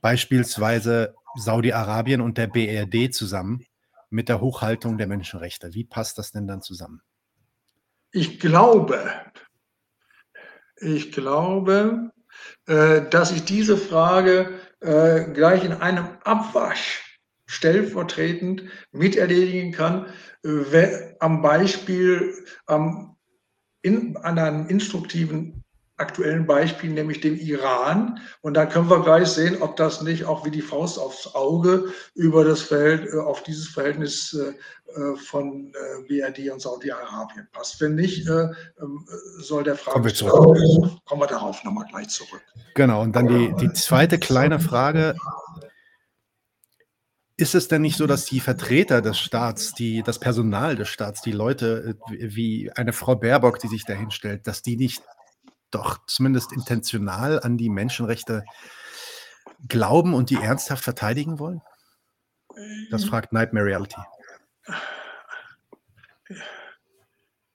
[0.00, 3.64] beispielsweise Saudi-Arabien und der BRD zusammen,
[4.10, 5.74] mit der Hochhaltung der Menschenrechte?
[5.74, 7.02] Wie passt das denn dann zusammen?
[8.12, 9.10] Ich glaube,
[10.76, 12.10] ich glaube,
[12.66, 20.06] äh, dass ich diese Frage äh, gleich in einem Abwasch stellvertretend miterledigen kann,
[20.44, 22.34] äh, am Beispiel,
[22.68, 23.16] ähm,
[23.82, 25.64] in, an einem instruktiven
[25.98, 28.20] aktuellen Beispiel, nämlich dem Iran.
[28.40, 31.92] Und da können wir gleich sehen, ob das nicht auch wie die Faust aufs Auge
[32.14, 34.54] über das Verhält, äh, auf dieses Verhältnis äh,
[35.00, 35.72] äh von
[36.08, 37.80] BRD und Saudi-Arabien passt.
[37.80, 38.48] Wenn nicht, äh,
[38.80, 39.06] ähm,
[39.38, 42.42] soll der Frage kommen wir, kommen wir darauf nochmal gleich zurück.
[42.74, 45.16] Genau, und dann die, die zweite kleine Frage.
[47.40, 51.22] Ist es denn nicht so, dass die Vertreter des Staats, die, das Personal des Staats,
[51.22, 55.04] die Leute wie eine Frau Baerbock, die sich dahin stellt, dass die nicht
[55.70, 58.44] doch zumindest intentional an die Menschenrechte
[59.66, 61.62] glauben und die ernsthaft verteidigen wollen?
[62.90, 63.08] Das ähm.
[63.08, 64.00] fragt Nightmare Reality.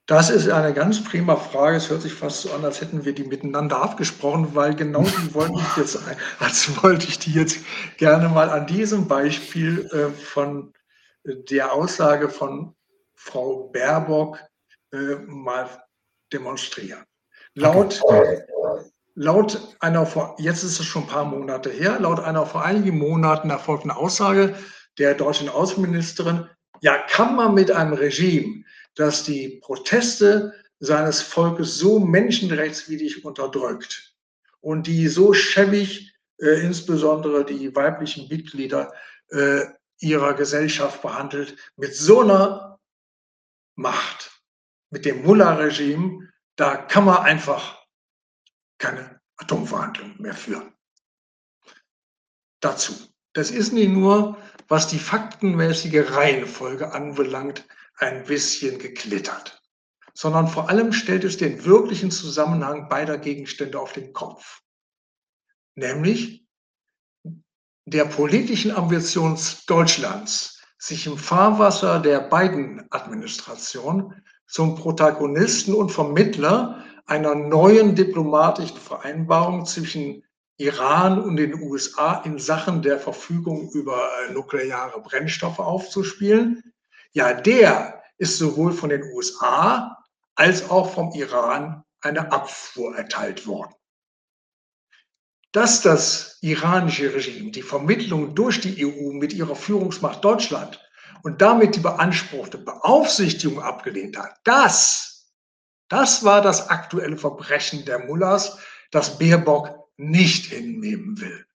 [0.06, 1.78] Das ist eine ganz prima Frage.
[1.78, 5.34] Es hört sich fast so an, als hätten wir die miteinander abgesprochen, weil genau die
[5.34, 5.97] wollte ich jetzt,
[6.39, 7.60] als wollte ich die jetzt
[7.97, 10.73] gerne mal an diesem Beispiel äh, von
[11.23, 12.76] der Aussage von
[13.15, 14.39] Frau Baerbock
[14.91, 15.69] äh, mal
[16.34, 17.06] demonstrieren.
[17.56, 18.02] Laut,
[19.13, 22.98] laut einer, vor, jetzt ist es schon ein paar Monate her, laut einer vor einigen
[22.98, 24.56] Monaten erfolgten Aussage
[24.98, 26.50] der deutschen Außenministerin,
[26.82, 28.63] ja, kann man mit einem Regime,
[28.96, 34.16] das die Proteste seines Volkes so menschenrechtswidrig unterdrückt
[34.60, 38.94] und die so schäbig, äh, insbesondere die weiblichen Mitglieder
[39.30, 39.66] äh,
[40.00, 42.80] ihrer Gesellschaft behandelt, mit so einer
[43.76, 44.32] Macht,
[44.89, 47.84] mit dem Mullah-Regime, da kann man einfach
[48.78, 50.74] keine Atomverhandlungen mehr führen.
[52.60, 52.94] Dazu.
[53.36, 54.38] Das ist nicht nur,
[54.68, 59.62] was die faktenmäßige Reihenfolge anbelangt, ein bisschen geklittert,
[60.13, 64.62] sondern vor allem stellt es den wirklichen Zusammenhang beider Gegenstände auf den Kopf.
[65.76, 66.46] Nämlich
[67.86, 77.36] der politischen Ambition Deutschlands, sich im Fahrwasser der beiden Administrationen zum Protagonisten und Vermittler einer
[77.36, 80.23] neuen diplomatischen Vereinbarung zwischen
[80.58, 86.63] Iran und den USA in Sachen der Verfügung über äh, nukleare Brennstoffe aufzuspielen.
[87.12, 89.97] Ja, der ist sowohl von den USA
[90.36, 93.73] als auch vom Iran eine Abfuhr erteilt worden.
[95.51, 100.83] Dass das iranische Regime die Vermittlung durch die EU mit ihrer Führungsmacht Deutschland
[101.23, 105.31] und damit die beanspruchte Beaufsichtigung abgelehnt hat, das,
[105.89, 108.57] das war das aktuelle Verbrechen der Mullahs,
[108.91, 111.45] das Baerbock nicht hinnehmen will.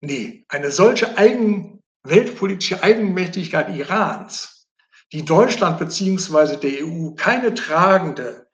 [0.00, 4.66] Nee, eine solche eigen, weltpolitische Eigenmächtigkeit Irans,
[5.12, 8.48] die Deutschland beziehungsweise der EU keine tragende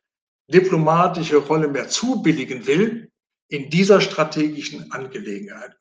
[0.48, 3.10] diplomatische Rolle mehr zubilligen will,
[3.50, 5.77] in dieser strategischen Angelegenheit.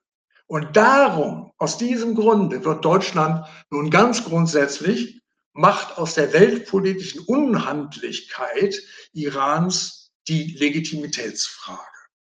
[0.48, 5.22] Und darum, aus diesem Grunde, wird Deutschland nun ganz grundsätzlich
[5.54, 8.80] macht aus der weltpolitischen Unhandlichkeit
[9.14, 11.82] Irans die Legitimitätsfrage.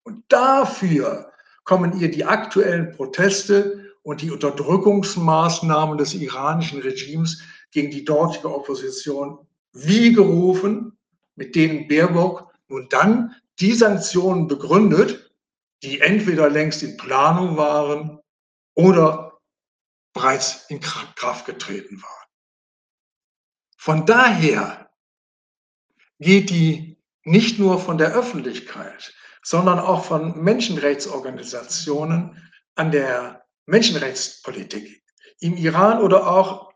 [0.05, 1.33] Und dafür
[1.65, 9.39] kommen ihr die aktuellen Proteste und die Unterdrückungsmaßnahmen des iranischen Regimes gegen die dortige Opposition
[9.73, 10.97] wie gerufen,
[11.35, 15.24] mit denen Baerbock nun dann die Sanktionen begründet,
[15.85, 18.19] die entweder längst in Planung waren
[18.75, 19.39] oder
[20.15, 22.29] bereits in Kraft getreten waren.
[23.77, 24.91] Von daher
[26.19, 35.03] geht die nicht nur von der Öffentlichkeit, sondern auch von Menschenrechtsorganisationen an der Menschenrechtspolitik
[35.41, 36.73] im Iran oder auch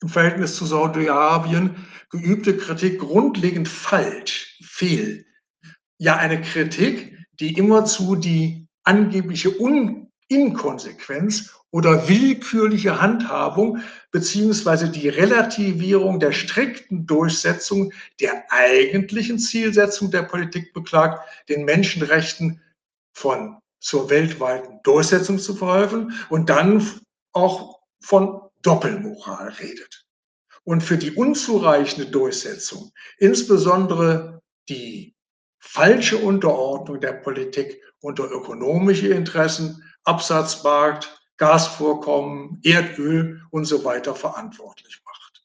[0.00, 5.26] im Verhältnis zu Saudi-Arabien geübte Kritik grundlegend falsch, fehl.
[5.98, 13.78] Ja, eine Kritik, die immerzu die angebliche Un Inkonsequenz oder willkürliche Handhabung
[14.10, 22.60] beziehungsweise die Relativierung der strikten Durchsetzung der eigentlichen Zielsetzung der Politik beklagt, den Menschenrechten
[23.12, 26.88] von zur weltweiten Durchsetzung zu verhelfen und dann
[27.32, 30.06] auch von Doppelmoral redet.
[30.62, 35.13] Und für die unzureichende Durchsetzung, insbesondere die
[35.66, 45.42] falsche Unterordnung der Politik unter ökonomische Interessen, Absatzmarkt, Gasvorkommen, Erdöl und so weiter verantwortlich macht.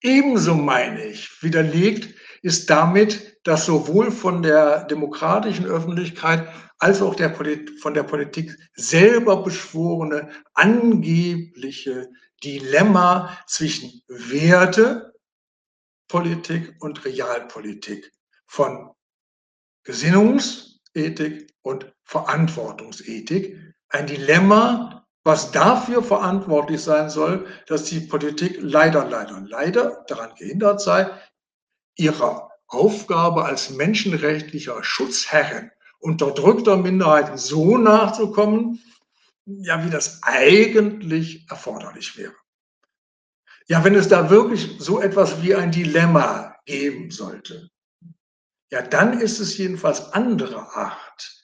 [0.00, 6.48] Ebenso meine ich, widerlegt ist damit, dass sowohl von der demokratischen Öffentlichkeit
[6.78, 12.08] als auch der von der Politik selber beschworene angebliche
[12.42, 18.10] Dilemma zwischen Wertepolitik und Realpolitik
[18.48, 18.90] von
[19.84, 23.56] Gesinnungsethik und Verantwortungsethik.
[23.90, 30.80] Ein Dilemma, was dafür verantwortlich sein soll, dass die Politik leider, leider, leider daran gehindert
[30.80, 31.10] sei,
[31.96, 38.80] ihrer Aufgabe als menschenrechtlicher Schutzherrin unterdrückter Minderheiten so nachzukommen,
[39.46, 42.34] ja, wie das eigentlich erforderlich wäre.
[43.66, 47.70] Ja, wenn es da wirklich so etwas wie ein Dilemma geben sollte,
[48.70, 51.38] ja, dann ist es jedenfalls anderer Art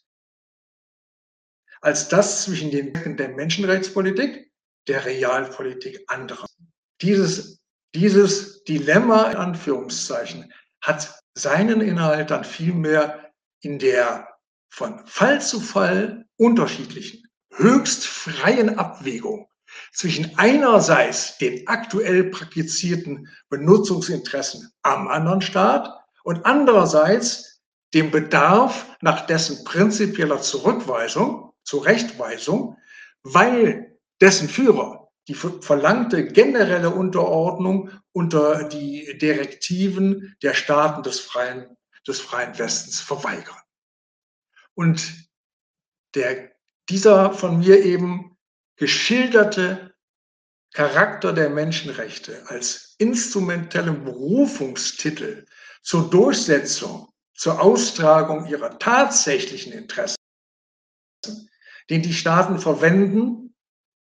[1.84, 4.50] als das zwischen den der Menschenrechtspolitik,
[4.88, 6.46] der Realpolitik anderer.
[7.02, 7.60] Dieses,
[7.94, 14.28] dieses Dilemma, in Anführungszeichen, hat seinen Inhalt dann vielmehr in der
[14.70, 19.48] von Fall zu Fall unterschiedlichen, höchst freien Abwägung
[19.92, 29.62] zwischen einerseits den aktuell praktizierten Benutzungsinteressen am anderen Staat und andererseits dem Bedarf nach dessen
[29.64, 32.76] prinzipieller Zurückweisung, Zurechtweisung,
[33.22, 42.20] weil dessen Führer die verlangte generelle Unterordnung unter die Direktiven der Staaten des freien, des
[42.20, 43.56] freien Westens verweigern.
[44.74, 45.14] Und
[46.14, 46.52] der,
[46.88, 48.37] dieser von mir eben
[48.76, 49.94] geschilderte
[50.72, 55.46] Charakter der Menschenrechte als instrumentellem Berufungstitel
[55.84, 60.16] zur Durchsetzung, zur Austragung ihrer tatsächlichen Interessen,
[61.90, 63.54] den die Staaten verwenden,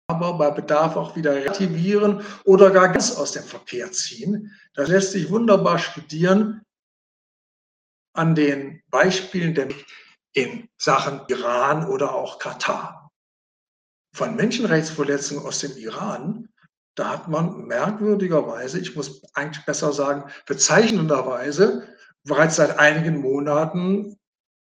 [0.08, 4.52] aber bei Bedarf auch wieder relativieren oder gar ganz aus dem Verkehr ziehen.
[4.74, 6.62] Das lässt sich wunderbar studieren
[8.12, 9.68] an den Beispielen der
[10.32, 13.10] in Sachen Iran oder auch Katar.
[14.14, 16.49] Von Menschenrechtsverletzungen aus dem Iran,
[16.94, 21.88] da hat man merkwürdigerweise, ich muss eigentlich besser sagen, bezeichnenderweise
[22.24, 24.18] bereits seit einigen Monaten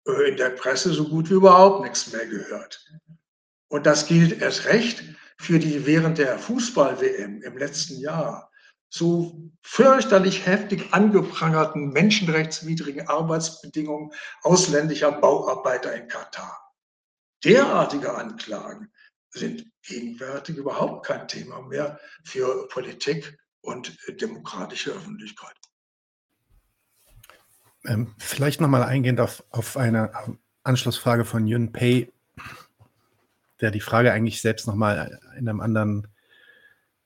[0.08, 2.86] äh, in der Presse so gut wie überhaupt nichts mehr gehört.
[3.68, 5.04] Und das gilt erst recht
[5.38, 8.52] für die während der Fußball-WM im letzten Jahr
[8.90, 16.72] so fürchterlich heftig angeprangerten menschenrechtswidrigen Arbeitsbedingungen ausländischer Bauarbeiter in Katar.
[17.44, 18.90] Derartige Anklagen
[19.36, 25.56] sind gegenwärtig überhaupt kein Thema mehr für Politik und demokratische Öffentlichkeit.
[27.86, 30.12] Ähm, vielleicht nochmal eingehend auf, auf eine
[30.64, 32.12] Anschlussfrage von Yun Pei,
[33.62, 36.08] der die Frage eigentlich selbst nochmal in einem anderen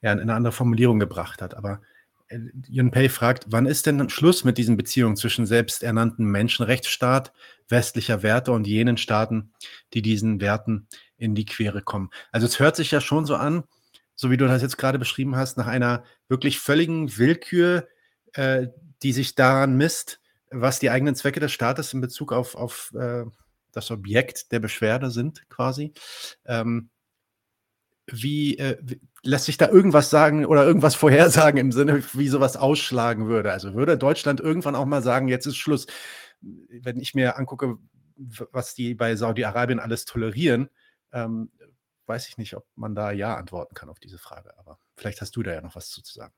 [0.01, 1.55] ja, in eine andere Formulierung gebracht hat.
[1.55, 1.81] Aber
[2.27, 7.33] äh, Yun Pei fragt, wann ist denn Schluss mit diesen Beziehungen zwischen selbsternannten Menschenrechtsstaat,
[7.67, 9.53] westlicher Werte und jenen Staaten,
[9.93, 10.87] die diesen Werten
[11.19, 12.09] in die Quere kommen?
[12.31, 13.63] Also es hört sich ja schon so an,
[14.15, 17.87] so wie du das jetzt gerade beschrieben hast, nach einer wirklich völligen Willkür,
[18.33, 18.67] äh,
[19.03, 20.19] die sich daran misst,
[20.51, 23.25] was die eigenen Zwecke des Staates in Bezug auf, auf äh,
[23.71, 25.93] das Objekt der Beschwerde sind, quasi.
[26.45, 26.89] Ähm,
[28.07, 32.57] wie, äh, wie, lässt sich da irgendwas sagen oder irgendwas vorhersagen im Sinne, wie sowas
[32.57, 33.51] ausschlagen würde?
[33.51, 35.87] Also würde Deutschland irgendwann auch mal sagen, jetzt ist Schluss.
[36.41, 37.77] Wenn ich mir angucke,
[38.17, 40.69] was die bei Saudi-Arabien alles tolerieren,
[41.11, 41.51] ähm,
[42.05, 44.57] weiß ich nicht, ob man da ja antworten kann auf diese Frage.
[44.57, 46.33] Aber vielleicht hast du da ja noch was zu sagen.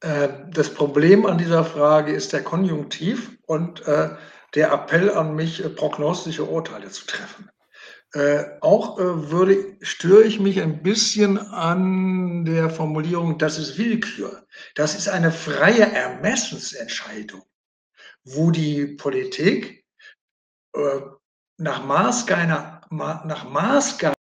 [0.00, 4.16] Äh, das Problem an dieser Frage ist der Konjunktiv und äh,
[4.54, 7.50] der Appell an mich, prognostische Urteile zu treffen.
[8.12, 14.46] Äh, auch äh, würde, störe ich mich ein bisschen an der Formulierung, das ist Willkür.
[14.74, 17.42] Das ist eine freie Ermessensentscheidung,
[18.24, 19.86] wo die Politik
[20.74, 21.00] äh,
[21.60, 24.14] nach, Maßgabe, nach Maßgabe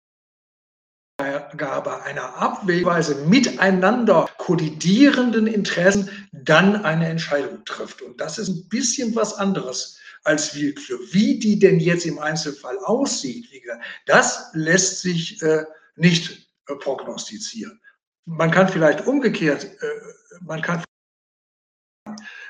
[1.17, 8.01] einer Abwegweise miteinander kollidierenden Interessen dann eine Entscheidung trifft.
[8.01, 10.99] Und das ist ein bisschen was anderes als Willkür.
[11.11, 15.63] Wie die denn jetzt im Einzelfall aussieht, gesagt, das lässt sich äh,
[15.95, 17.79] nicht äh, prognostizieren.
[18.25, 19.87] Man kann vielleicht umgekehrt, äh,
[20.41, 20.83] man kann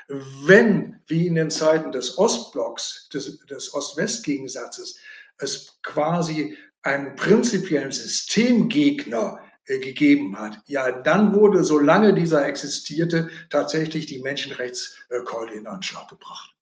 [0.08, 4.98] wenn, wie in den Zeiten des Ostblocks, des, des Ost-West-Gegensatzes,
[5.38, 14.06] es quasi einen prinzipiellen Systemgegner äh, gegeben hat, ja, dann wurde, solange dieser existierte, tatsächlich
[14.06, 16.54] die Menschenrechtskeule in Anschlag gebracht.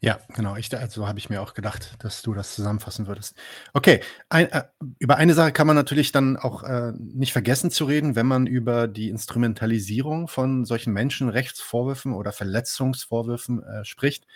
[0.00, 0.54] Ja, genau.
[0.54, 3.34] Ich, also habe ich mir auch gedacht, dass du das zusammenfassen würdest.
[3.72, 4.62] Okay, ein, äh,
[5.00, 8.46] über eine Sache kann man natürlich dann auch äh, nicht vergessen zu reden, wenn man
[8.46, 14.28] über die Instrumentalisierung von solchen Menschenrechtsvorwürfen oder Verletzungsvorwürfen äh, spricht,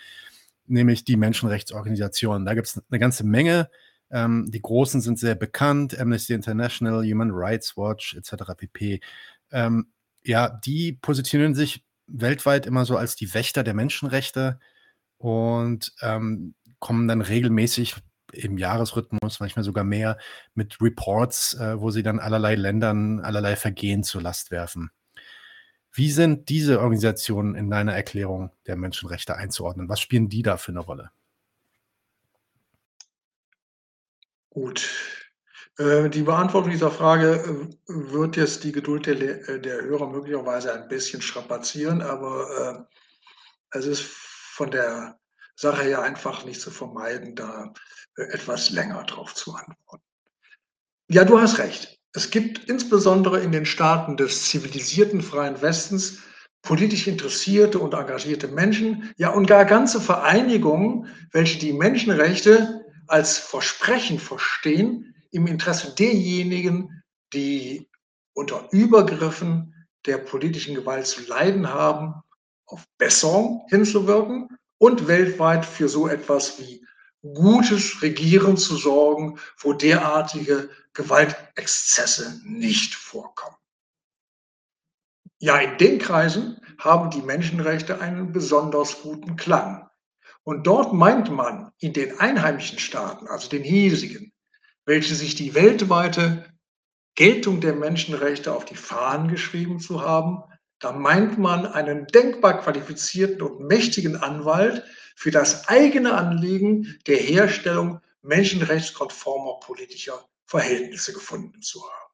[0.65, 2.45] nämlich die Menschenrechtsorganisationen.
[2.45, 3.69] Da gibt es eine ganze Menge.
[4.11, 8.53] Ähm, die großen sind sehr bekannt, Amnesty International, Human Rights Watch etc.
[8.57, 8.99] pp.
[9.51, 9.87] Ähm,
[10.25, 14.59] ja, die positionieren sich weltweit immer so als die Wächter der Menschenrechte
[15.23, 17.95] und ähm, kommen dann regelmäßig
[18.33, 20.17] im Jahresrhythmus, manchmal sogar mehr,
[20.53, 24.91] mit Reports, äh, wo sie dann allerlei Ländern allerlei Vergehen zur Last werfen.
[25.93, 29.87] Wie sind diese Organisationen in deiner Erklärung der Menschenrechte einzuordnen?
[29.87, 31.11] Was spielen die da für eine Rolle?
[34.49, 34.89] Gut.
[35.77, 40.73] Äh, die Beantwortung dieser Frage äh, wird jetzt die Geduld der, äh, der Hörer möglicherweise
[40.73, 42.87] ein bisschen strapazieren, aber
[43.71, 45.19] es ist von der
[45.55, 47.73] Sache ja einfach nicht zu vermeiden, da
[48.17, 50.03] äh, etwas länger drauf zu antworten.
[51.09, 51.99] Ja, du hast recht.
[52.13, 56.19] Es gibt insbesondere in den Staaten des zivilisierten freien Westens
[56.61, 64.19] politisch interessierte und engagierte Menschen, ja und gar ganze Vereinigungen, welche die Menschenrechte als Versprechen
[64.19, 67.89] verstehen im Interesse derjenigen, die
[68.33, 69.73] unter Übergriffen
[70.05, 72.23] der politischen Gewalt zu leiden haben
[72.65, 76.85] auf Besserung hinzuwirken und weltweit für so etwas wie
[77.21, 83.55] gutes Regieren zu sorgen, wo derartige Gewaltexzesse nicht vorkommen.
[85.39, 89.89] Ja, in den Kreisen haben die Menschenrechte einen besonders guten Klang.
[90.43, 94.33] Und dort meint man in den einheimischen Staaten, also den hiesigen,
[94.85, 96.45] welche sich die weltweite
[97.15, 100.43] Geltung der Menschenrechte auf die Fahnen geschrieben zu haben,
[100.83, 104.83] da meint man einen denkbar qualifizierten und mächtigen Anwalt
[105.15, 112.13] für das eigene Anliegen der Herstellung menschenrechtskonformer politischer Verhältnisse gefunden zu haben.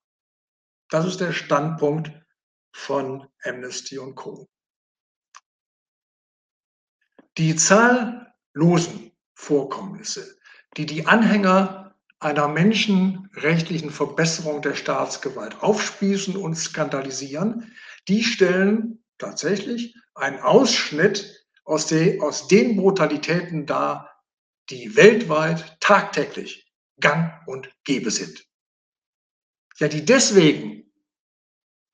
[0.89, 2.11] Das ist der Standpunkt
[2.71, 4.47] von Amnesty und Co.
[7.39, 10.37] Die zahllosen Vorkommnisse,
[10.77, 17.73] die die Anhänger einer menschenrechtlichen Verbesserung der Staatsgewalt aufspießen und skandalisieren,
[18.09, 24.23] die stellen tatsächlich einen Ausschnitt aus, de, aus den Brutalitäten dar,
[24.69, 28.45] die weltweit tagtäglich gang und gäbe sind.
[29.77, 30.91] Ja, die deswegen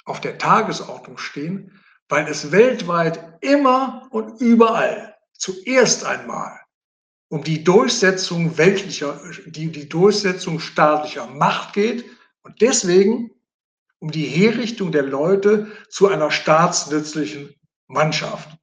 [0.06, 6.60] auf der Tagesordnung stehen, weil es weltweit immer und überall zuerst einmal
[7.30, 12.06] um die Durchsetzung weltlicher, die, die Durchsetzung staatlicher Macht geht
[12.44, 13.32] und deswegen
[14.06, 17.56] um die Herrichtung der Leute zu einer staatsnützlichen
[17.88, 18.56] Mannschaft.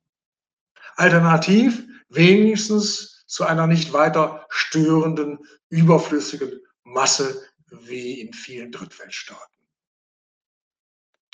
[0.94, 9.58] Alternativ wenigstens zu einer nicht weiter störenden, überflüssigen Masse wie in vielen Drittweltstaaten.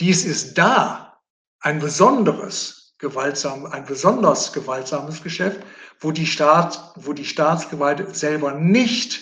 [0.00, 1.20] Dies ist da
[1.60, 5.60] ein besonderes gewaltsam, ein besonders gewaltsames Geschäft,
[6.00, 9.20] wo die, Staat, wo die Staatsgewalt selber nicht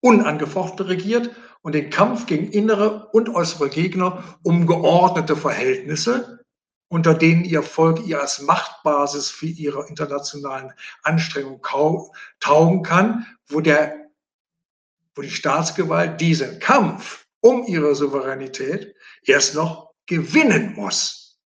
[0.00, 6.44] unangefochten regiert und den Kampf gegen innere und äußere Gegner um geordnete Verhältnisse,
[6.88, 11.60] unter denen ihr Volk ihr als Machtbasis für ihre internationalen Anstrengungen
[12.40, 14.10] taugen kann, wo, der,
[15.14, 18.94] wo die Staatsgewalt diesen Kampf um ihre Souveränität
[19.24, 21.40] erst noch gewinnen muss.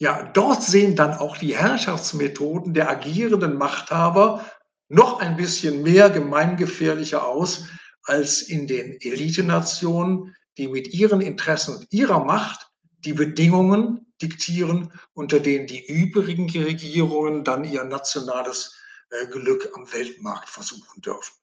[0.00, 4.44] Ja, dort sehen dann auch die Herrschaftsmethoden der agierenden Machthaber
[4.88, 7.66] noch ein bisschen mehr gemeingefährlicher aus
[8.02, 12.70] als in den Elitenationen, die mit ihren Interessen und ihrer Macht
[13.04, 18.76] die Bedingungen diktieren, unter denen die übrigen Regierungen dann ihr nationales
[19.10, 21.34] äh, Glück am Weltmarkt versuchen dürfen.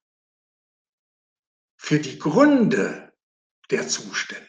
[1.78, 3.14] Für die Gründe
[3.70, 4.46] der Zustände,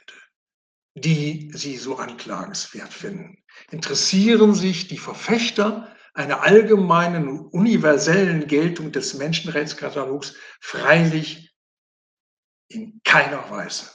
[0.94, 10.34] die sie so anklagenswert finden, interessieren sich die Verfechter einer allgemeinen universellen Geltung des Menschenrechtskatalogs
[10.61, 11.45] freilich
[12.68, 13.90] in keiner Weise.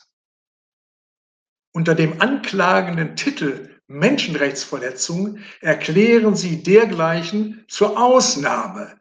[1.74, 9.00] Unter dem anklagenden Titel Menschenrechtsverletzung erklären sie dergleichen zur Ausnahme,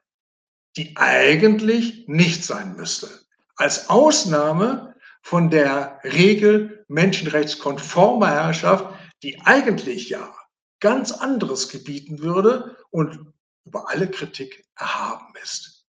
[0.76, 3.08] die eigentlich nicht sein müsste.
[3.56, 8.86] Als Ausnahme von der Regel menschenrechtskonformer Herrschaft,
[9.22, 10.34] die eigentlich ja
[10.80, 13.32] ganz anderes gebieten würde und
[13.66, 15.86] über alle Kritik erhaben ist.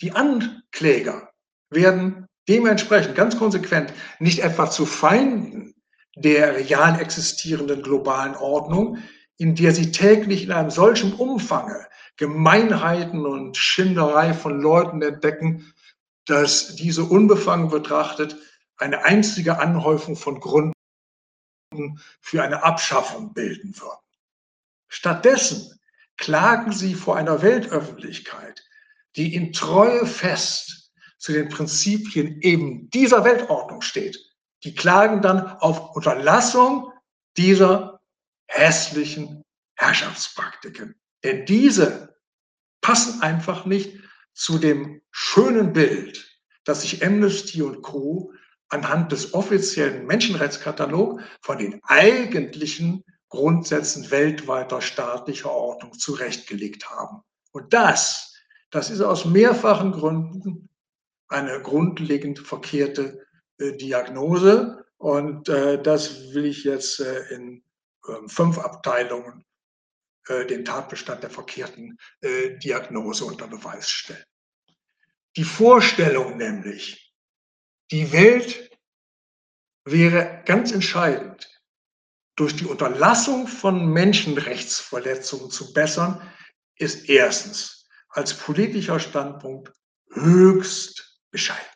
[0.00, 1.32] Die Ankläger
[1.70, 5.74] werden dementsprechend ganz konsequent nicht etwa zu Feinden
[6.16, 8.98] der real existierenden globalen Ordnung,
[9.38, 11.86] in der sie täglich in einem solchen Umfange
[12.16, 15.72] Gemeinheiten und Schinderei von Leuten entdecken,
[16.26, 18.36] dass diese unbefangen betrachtet
[18.76, 20.72] eine einzige Anhäufung von Gründen
[22.20, 23.98] für eine Abschaffung bilden würden.
[24.88, 25.80] Stattdessen
[26.16, 28.62] klagen sie vor einer Weltöffentlichkeit,
[29.16, 30.81] die in Treue fest
[31.22, 34.18] zu den Prinzipien eben dieser Weltordnung steht.
[34.64, 36.92] Die klagen dann auf Unterlassung
[37.36, 38.00] dieser
[38.48, 39.44] hässlichen
[39.76, 40.96] Herrschaftspraktiken.
[41.22, 42.16] Denn diese
[42.80, 44.00] passen einfach nicht
[44.32, 46.28] zu dem schönen Bild,
[46.64, 48.32] das sich Amnesty und Co.
[48.68, 57.22] anhand des offiziellen Menschenrechtskatalogs von den eigentlichen Grundsätzen weltweiter staatlicher Ordnung zurechtgelegt haben.
[57.52, 58.34] Und das,
[58.70, 60.68] das ist aus mehrfachen Gründen
[61.32, 63.26] eine grundlegend verkehrte
[63.58, 64.84] äh, Diagnose.
[64.98, 67.64] Und äh, das will ich jetzt äh, in
[68.08, 69.44] ähm, fünf Abteilungen
[70.28, 74.22] den Tatbestand der verkehrten Diagnose unter Beweis stellen.
[75.36, 77.12] Die Vorstellung nämlich,
[77.90, 78.70] die Welt
[79.84, 81.50] wäre ganz entscheidend
[82.36, 86.32] durch die Unterlassung von Menschenrechtsverletzungen zu bessern,
[86.76, 89.72] ist erstens als politischer Standpunkt
[90.12, 91.66] höchst bescheiden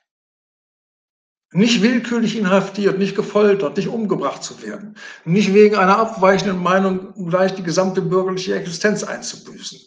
[1.52, 7.54] nicht willkürlich inhaftiert, nicht gefoltert, nicht umgebracht zu werden, nicht wegen einer abweichenden Meinung gleich
[7.54, 9.80] die gesamte bürgerliche Existenz einzubüßen.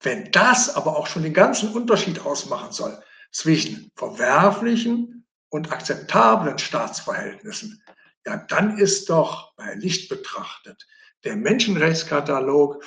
[0.00, 7.82] Wenn das aber auch schon den ganzen Unterschied ausmachen soll zwischen verwerflichen und akzeptablen Staatsverhältnissen,
[8.26, 10.86] ja, dann ist doch bei Licht betrachtet
[11.24, 12.84] der Menschenrechtskatalog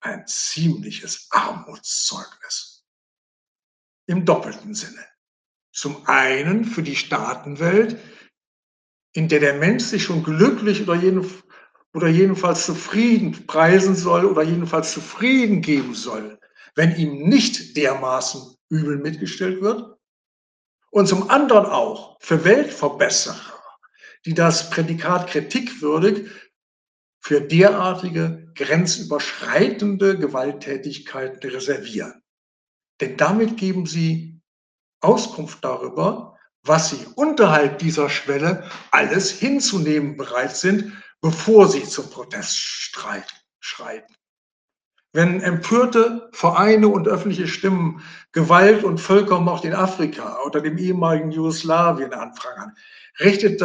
[0.00, 2.71] ein ziemliches Armutszeugnis.
[4.12, 5.06] Im doppelten Sinne.
[5.72, 7.96] Zum einen für die Staatenwelt,
[9.14, 11.26] in der der Mensch sich schon glücklich oder, jeden,
[11.94, 16.38] oder jedenfalls zufrieden preisen soll oder jedenfalls zufrieden geben soll,
[16.74, 19.96] wenn ihm nicht dermaßen übel mitgestellt wird.
[20.90, 23.62] Und zum anderen auch für Weltverbesserer,
[24.26, 26.28] die das Prädikat kritikwürdig
[27.18, 32.21] für derartige grenzüberschreitende Gewalttätigkeiten reservieren.
[33.00, 34.40] Denn damit geben sie
[35.00, 42.56] Auskunft darüber, was sie unterhalb dieser Schwelle alles hinzunehmen bereit sind, bevor sie zum Protest
[42.56, 44.14] schreiten.
[45.12, 52.14] Wenn empörte Vereine und öffentliche Stimmen Gewalt und Völkermord in Afrika oder dem ehemaligen Jugoslawien
[52.14, 52.74] anprangern,
[53.20, 53.60] richtet,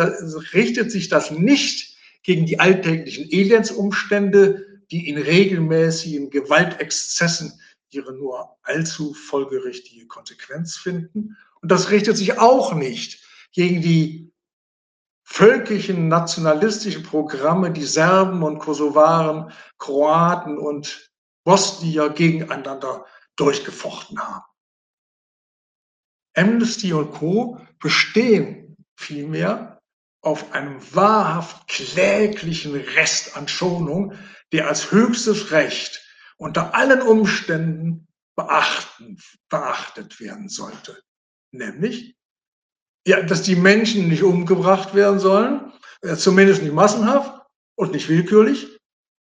[0.53, 7.53] richtet sich das nicht gegen die alltäglichen Elendsumstände, die in regelmäßigen Gewaltexzessen
[7.89, 11.37] ihre nur allzu folgerichtige Konsequenz finden.
[11.61, 13.23] Und das richtet sich auch nicht
[13.53, 14.31] gegen die
[15.23, 21.11] völkischen nationalistischen Programme, die Serben und Kosovaren, Kroaten und
[21.43, 24.45] Bosnier gegeneinander durchgefochten haben.
[26.35, 27.59] Amnesty und Co.
[27.79, 29.81] bestehen vielmehr
[30.21, 34.13] auf einem wahrhaft kläglichen Rest an Schonung,
[34.51, 36.06] der als höchstes Recht
[36.37, 39.19] unter allen Umständen beachten,
[39.49, 41.01] beachtet werden sollte.
[41.51, 42.15] Nämlich,
[43.05, 48.79] ja, dass die Menschen nicht umgebracht werden sollen, äh, zumindest nicht massenhaft und nicht willkürlich,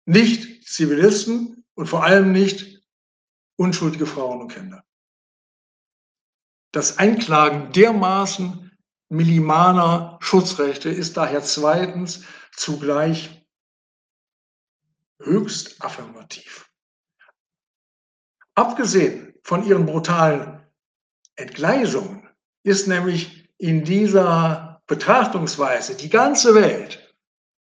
[0.06, 2.82] nicht Zivilisten und vor allem nicht
[3.58, 4.84] unschuldige Frauen und Kinder.
[6.72, 8.72] Das Einklagen dermaßen
[9.10, 12.24] millimaner Schutzrechte ist daher zweitens
[12.56, 13.46] zugleich
[15.20, 16.73] höchst affirmativ.
[18.56, 20.62] Abgesehen von ihren brutalen
[21.36, 22.28] Entgleisungen
[22.64, 27.14] ist nämlich in dieser Betrachtungsweise die ganze Welt,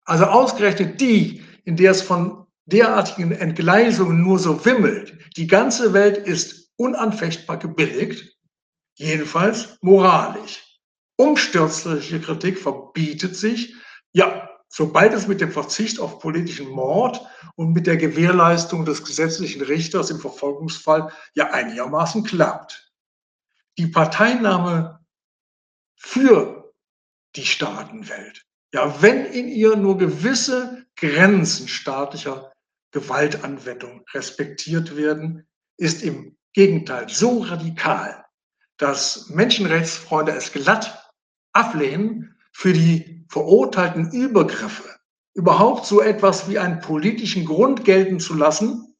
[0.04, 6.18] also ausgerechnet die, in der es von derartigen Entgleisungen nur so wimmelt, die ganze Welt
[6.18, 8.36] ist unanfechtbar gebilligt,
[8.96, 10.62] jedenfalls moralisch.
[11.16, 13.74] Umstürzliche Kritik verbietet sich,
[14.12, 17.20] ja, sobald es mit dem Verzicht auf politischen Mord
[17.56, 22.90] und mit der Gewährleistung des gesetzlichen Richters im Verfolgungsfall ja einigermaßen klappt.
[23.76, 25.04] Die Parteinahme
[25.94, 26.72] für
[27.36, 32.50] die Staatenwelt, ja, wenn in ihr nur gewisse Grenzen staatlicher
[32.92, 35.46] Gewaltanwendung respektiert werden,
[35.76, 38.24] ist im Gegenteil so radikal,
[38.78, 41.12] dass Menschenrechtsfreunde es glatt
[41.52, 44.88] ablehnen, für die verurteilten Übergriffe
[45.34, 48.94] überhaupt so etwas wie einen politischen Grund gelten zu lassen,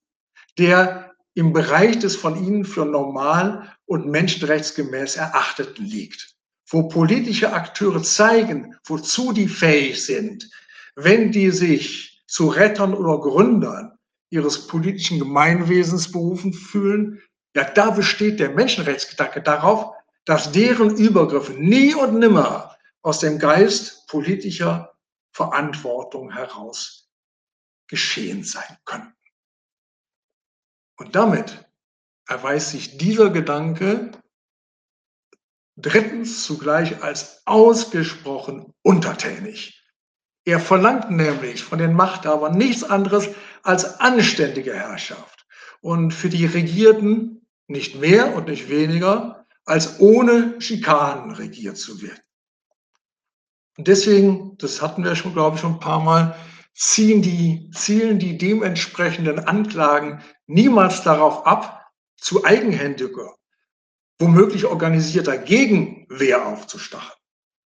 [0.59, 6.35] der im Bereich des von Ihnen für normal und menschenrechtsgemäß Erachteten liegt.
[6.69, 10.51] Wo politische Akteure zeigen, wozu die fähig sind,
[10.97, 13.93] wenn die sich zu Rettern oder Gründern
[14.31, 17.21] ihres politischen Gemeinwesens berufen fühlen,
[17.55, 19.93] ja, da besteht der Menschenrechtsgedanke darauf,
[20.25, 22.72] dass deren Übergriffe nie und nimmer
[23.03, 24.97] aus dem Geist politischer
[25.33, 27.11] Verantwortung heraus
[27.89, 29.15] geschehen sein könnten.
[30.97, 31.69] Und damit
[32.27, 34.13] erweist sich dieser Gedanke
[35.77, 39.83] drittens zugleich als ausgesprochen untertänig.
[40.45, 43.29] Er verlangt nämlich von den Machthabern nichts anderes
[43.63, 45.47] als anständige Herrschaft
[45.81, 52.21] und für die Regierten nicht mehr und nicht weniger, als ohne Schikanen regiert zu werden.
[53.77, 56.37] Und deswegen, das hatten wir schon, glaube ich, schon ein paar Mal,
[56.75, 63.35] ziehen die, zielen die dementsprechenden Anklagen niemals darauf ab, zu eigenhändiger,
[64.19, 67.19] womöglich organisierter Gegenwehr aufzustacheln.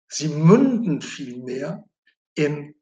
[0.08, 1.84] Sie münden vielmehr
[2.36, 2.76] in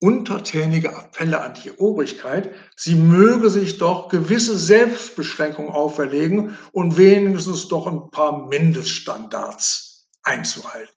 [0.00, 7.86] untertänige Appelle an die Obrigkeit, sie möge sich doch gewisse Selbstbeschränkungen auferlegen und wenigstens doch
[7.86, 10.94] ein paar Mindeststandards einzuhalten.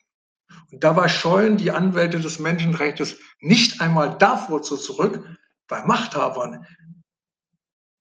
[0.71, 5.25] Dabei scheuen die Anwälte des Menschenrechts nicht einmal davor zurück,
[5.67, 6.65] bei Machthabern,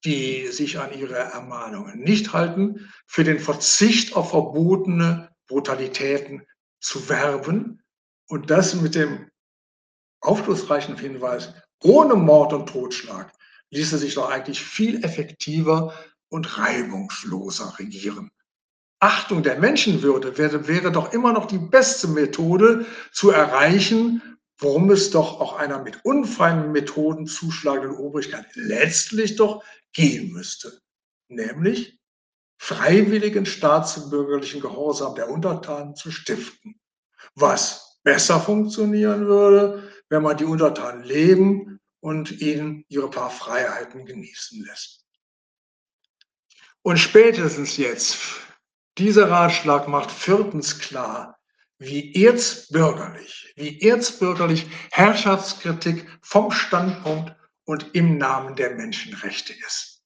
[0.04, 6.46] die sich an ihre Ermahnungen nicht halten, für den Verzicht auf verbotene Brutalitäten
[6.80, 7.82] zu werben
[8.28, 9.30] und das mit dem
[10.20, 11.52] aufschlussreichen Hinweis,
[11.82, 13.32] ohne Mord und Totschlag
[13.70, 15.94] ließe sich doch eigentlich viel effektiver
[16.28, 18.30] und reibungsloser regieren.
[18.98, 25.10] Achtung der Menschenwürde wäre, wäre doch immer noch die beste Methode zu erreichen, worum es
[25.10, 30.80] doch auch einer mit unfreien Methoden zuschlagenden Obrigkeit letztlich doch gehen müsste,
[31.28, 31.98] nämlich
[32.58, 36.80] freiwilligen staatsbürgerlichen Gehorsam der Untertanen zu stiften,
[37.34, 44.64] was besser funktionieren würde, wenn man die Untertanen leben und ihnen ihre paar Freiheiten genießen
[44.64, 45.04] lässt.
[46.82, 48.16] Und spätestens jetzt,
[48.98, 51.38] dieser Ratschlag macht viertens klar,
[51.78, 57.34] wie erzbürgerlich, wie erzbürgerlich Herrschaftskritik vom Standpunkt
[57.64, 60.02] und im Namen der Menschenrechte ist.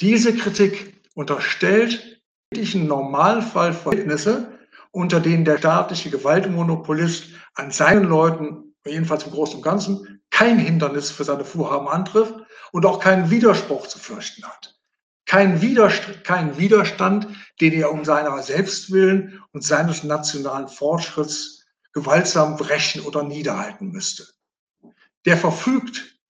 [0.00, 4.58] Diese Kritik unterstellt im Normalfall Verhältnisse,
[4.90, 11.10] unter denen der staatliche Gewaltmonopolist an seinen Leuten, jedenfalls im Großen und Ganzen, kein Hindernis
[11.10, 12.34] für seine Vorhaben antrifft
[12.72, 14.73] und auch keinen Widerspruch zu fürchten hat.
[15.34, 17.26] Kein Widerstand, kein Widerstand,
[17.60, 24.28] den er um seiner Selbstwillen und seines nationalen Fortschritts gewaltsam brechen oder niederhalten müsste.
[25.24, 26.20] Der verfügt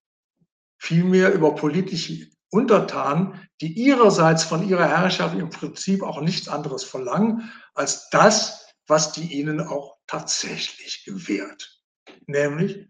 [0.79, 7.51] vielmehr über politische Untertanen, die ihrerseits von ihrer Herrschaft im Prinzip auch nichts anderes verlangen
[7.75, 11.79] als das, was die ihnen auch tatsächlich gewährt.
[12.25, 12.87] Nämlich,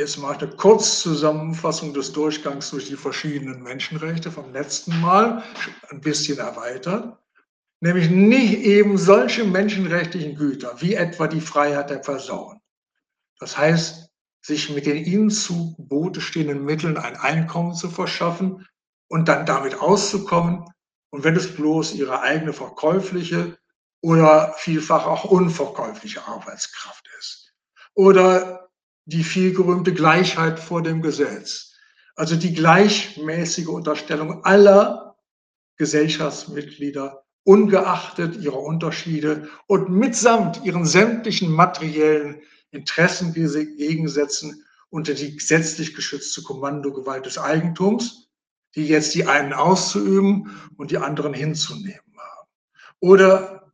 [0.00, 5.44] jetzt mache ich eine Kurzzusammenfassung des Durchgangs durch die verschiedenen Menschenrechte vom letzten Mal,
[5.90, 7.18] ein bisschen erweitert,
[7.80, 12.60] nämlich nicht eben solche menschenrechtlichen Güter wie etwa die Freiheit der Person.
[13.38, 14.10] Das heißt,
[14.42, 18.66] sich mit den ihnen zu Bote stehenden Mitteln ein Einkommen zu verschaffen
[19.08, 20.64] und dann damit auszukommen.
[21.10, 23.58] Und wenn es bloß ihre eigene verkäufliche
[24.00, 27.52] oder vielfach auch unverkäufliche Arbeitskraft ist.
[27.94, 28.69] Oder
[29.04, 31.74] die vielgerühmte Gleichheit vor dem Gesetz.
[32.16, 35.16] Also die gleichmäßige Unterstellung aller
[35.76, 47.26] Gesellschaftsmitglieder, ungeachtet ihrer Unterschiede und mitsamt ihren sämtlichen materiellen Interessengegensätzen unter die gesetzlich geschützte Kommandogewalt
[47.26, 48.28] des Eigentums,
[48.74, 52.48] die jetzt die einen auszuüben und die anderen hinzunehmen haben.
[53.00, 53.72] Oder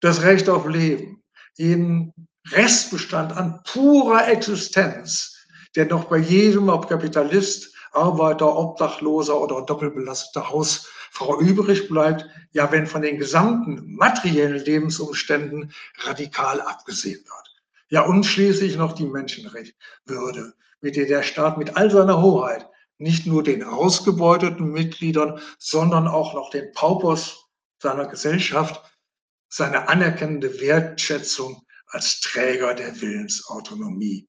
[0.00, 1.22] das Recht auf Leben,
[1.56, 2.14] jeden
[2.50, 5.36] Restbestand an purer Existenz,
[5.76, 12.86] der noch bei jedem, ob Kapitalist, Arbeiter, Obdachloser oder doppelbelasteter Hausfrau übrig bleibt, ja, wenn
[12.86, 17.64] von den gesamten materiellen Lebensumständen radikal abgesehen wird.
[17.88, 22.66] Ja, und schließlich noch die Menschenrechtswürde, mit der der Staat mit all seiner Hoheit
[22.98, 27.44] nicht nur den ausgebeuteten Mitgliedern, sondern auch noch den Paupers
[27.78, 28.80] seiner Gesellschaft
[29.48, 34.28] seine anerkennende Wertschätzung als Träger der Willensautonomie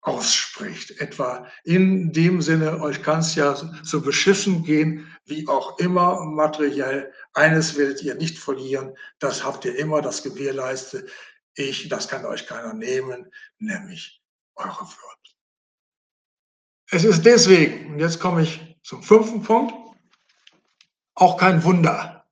[0.00, 1.00] ausspricht.
[1.00, 7.12] Etwa in dem Sinne, euch kann es ja so beschissen gehen, wie auch immer materiell.
[7.34, 11.08] Eines werdet ihr nicht verlieren, das habt ihr immer, das gewährleistet
[11.54, 14.22] ich, das kann euch keiner nehmen, nämlich
[14.54, 15.12] eure Würde.
[16.90, 19.74] Es ist deswegen, und jetzt komme ich zum fünften Punkt,
[21.14, 22.26] auch kein Wunder,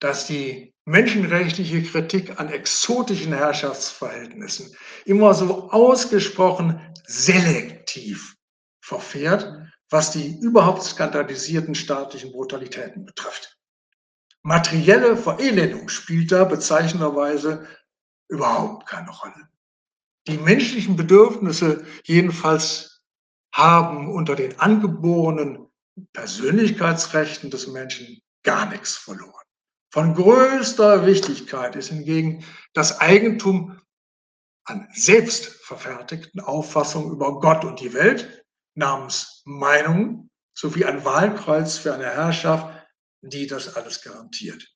[0.00, 8.36] dass die menschenrechtliche Kritik an exotischen Herrschaftsverhältnissen immer so ausgesprochen selektiv
[8.80, 13.58] verfährt, was die überhaupt skandalisierten staatlichen Brutalitäten betrifft.
[14.42, 17.66] Materielle Verelendung spielt da bezeichnenderweise
[18.28, 19.48] überhaupt keine Rolle.
[20.26, 23.02] Die menschlichen Bedürfnisse jedenfalls
[23.54, 25.66] haben unter den angeborenen
[26.12, 29.44] Persönlichkeitsrechten des Menschen gar nichts verloren.
[29.94, 33.80] Von größter Wichtigkeit ist hingegen das Eigentum
[34.64, 42.10] an selbstverfertigten Auffassungen über Gott und die Welt namens Meinungen sowie ein Wahlkreuz für eine
[42.10, 42.74] Herrschaft,
[43.22, 44.68] die das alles garantiert.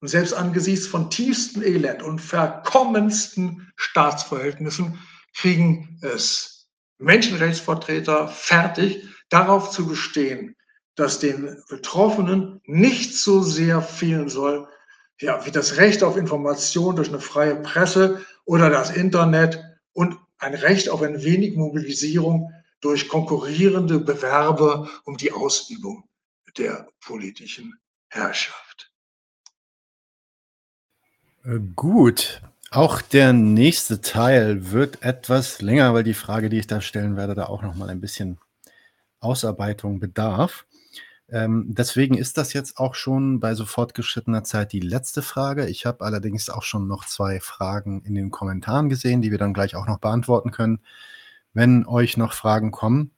[0.00, 9.86] Und selbst angesichts von tiefstem Elend und verkommensten Staatsverhältnissen kriegen es Menschenrechtsvertreter fertig, darauf zu
[9.86, 10.56] bestehen,
[11.00, 14.68] dass den Betroffenen nicht so sehr fehlen soll,
[15.18, 20.54] ja, wie das Recht auf Information durch eine freie Presse oder das Internet und ein
[20.54, 26.04] Recht auf ein wenig Mobilisierung durch konkurrierende Bewerbe um die Ausübung
[26.58, 27.78] der politischen
[28.08, 28.92] Herrschaft.
[31.44, 32.42] Äh, gut.
[32.70, 37.34] Auch der nächste Teil wird etwas länger, weil die Frage, die ich da stellen werde,
[37.34, 38.38] da auch noch mal ein bisschen
[39.18, 40.66] Ausarbeitung bedarf.
[41.32, 45.66] Ähm, deswegen ist das jetzt auch schon bei so fortgeschrittener Zeit die letzte Frage.
[45.66, 49.54] Ich habe allerdings auch schon noch zwei Fragen in den Kommentaren gesehen, die wir dann
[49.54, 50.80] gleich auch noch beantworten können.
[51.52, 53.12] Wenn euch noch Fragen kommen,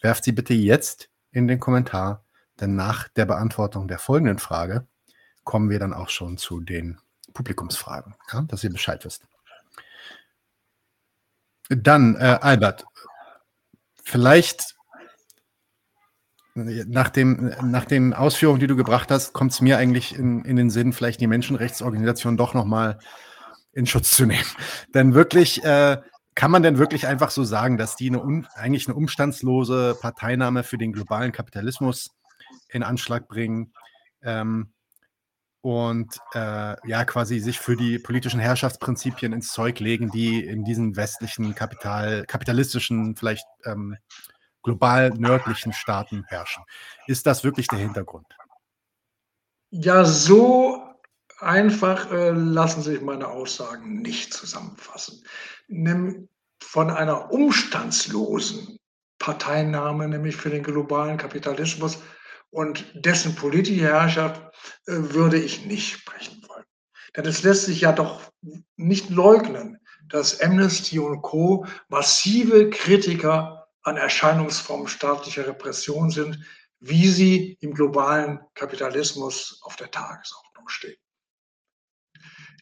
[0.00, 2.24] werft sie bitte jetzt in den Kommentar,
[2.60, 4.86] denn nach der Beantwortung der folgenden Frage
[5.42, 6.98] kommen wir dann auch schon zu den
[7.34, 9.26] Publikumsfragen, ja, dass ihr Bescheid wisst.
[11.68, 12.84] Dann, äh, Albert,
[14.04, 14.75] vielleicht
[16.56, 20.56] nach, dem, nach den Ausführungen, die du gebracht hast, kommt es mir eigentlich in, in
[20.56, 22.98] den Sinn, vielleicht die Menschenrechtsorganisation doch nochmal
[23.72, 24.46] in Schutz zu nehmen.
[24.94, 25.98] Denn wirklich, äh,
[26.34, 30.76] kann man denn wirklich einfach so sagen, dass die eine eigentlich eine umstandslose Parteinahme für
[30.76, 32.10] den globalen Kapitalismus
[32.68, 33.72] in Anschlag bringen?
[34.22, 34.72] Ähm,
[35.62, 40.94] und äh, ja, quasi sich für die politischen Herrschaftsprinzipien ins Zeug legen, die in diesen
[40.94, 43.96] westlichen Kapital, kapitalistischen, vielleicht ähm,
[44.66, 46.64] global nördlichen Staaten herrschen.
[47.06, 48.26] Ist das wirklich der Hintergrund?
[49.70, 50.82] Ja, so
[51.38, 55.22] einfach äh, lassen sich meine Aussagen nicht zusammenfassen.
[55.68, 56.28] Nimm
[56.60, 58.78] von einer umstandslosen
[59.20, 61.98] Parteinahme, nämlich für den globalen Kapitalismus,
[62.50, 64.42] und dessen politische Herrschaft
[64.86, 66.64] äh, würde ich nicht sprechen wollen.
[67.16, 68.20] Denn es lässt sich ja doch
[68.76, 71.66] nicht leugnen, dass Amnesty und Co.
[71.88, 76.38] massive Kritiker an Erscheinungsformen staatlicher Repression sind,
[76.80, 80.96] wie sie im globalen Kapitalismus auf der Tagesordnung stehen.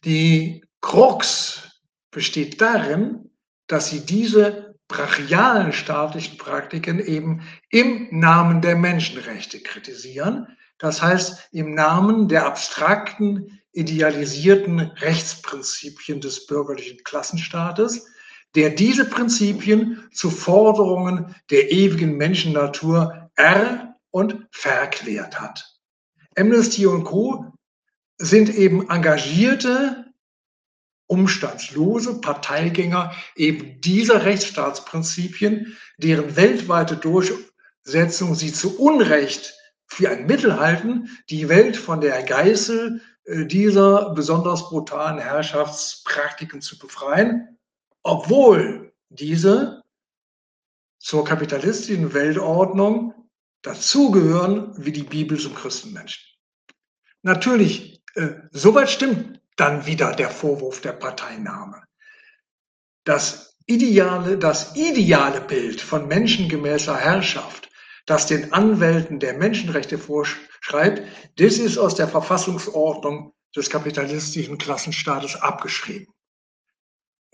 [0.03, 3.31] Die Krux besteht darin,
[3.67, 10.55] dass sie diese brachialen staatlichen Praktiken eben im Namen der Menschenrechte kritisieren.
[10.77, 18.05] Das heißt, im Namen der abstrakten, idealisierten Rechtsprinzipien des bürgerlichen Klassenstaates,
[18.55, 25.75] der diese Prinzipien zu Forderungen der ewigen Menschennatur er- und verklärt hat.
[26.37, 27.53] Amnesty und Co.
[28.17, 30.05] sind eben engagierte
[31.07, 39.53] umstandslose Parteigänger eben dieser Rechtsstaatsprinzipien, deren weltweite Durchsetzung sie zu Unrecht
[39.87, 46.79] für ein Mittel halten, die Welt von der Geißel äh, dieser besonders brutalen Herrschaftspraktiken zu
[46.79, 47.54] befreien,
[48.05, 49.83] obwohl diese
[50.99, 53.13] zur kapitalistischen Weltordnung
[53.63, 56.23] dazugehören wie die Bibel zum Christenmenschen.
[57.23, 61.81] Natürlich, äh, soweit stimmt dann wieder der Vorwurf der Parteinahme.
[63.05, 67.69] Das ideale, das ideale Bild von menschengemäßer Herrschaft,
[68.05, 71.01] das den Anwälten der Menschenrechte vorschreibt,
[71.37, 76.14] das ist aus der Verfassungsordnung des kapitalistischen Klassenstaates abgeschrieben.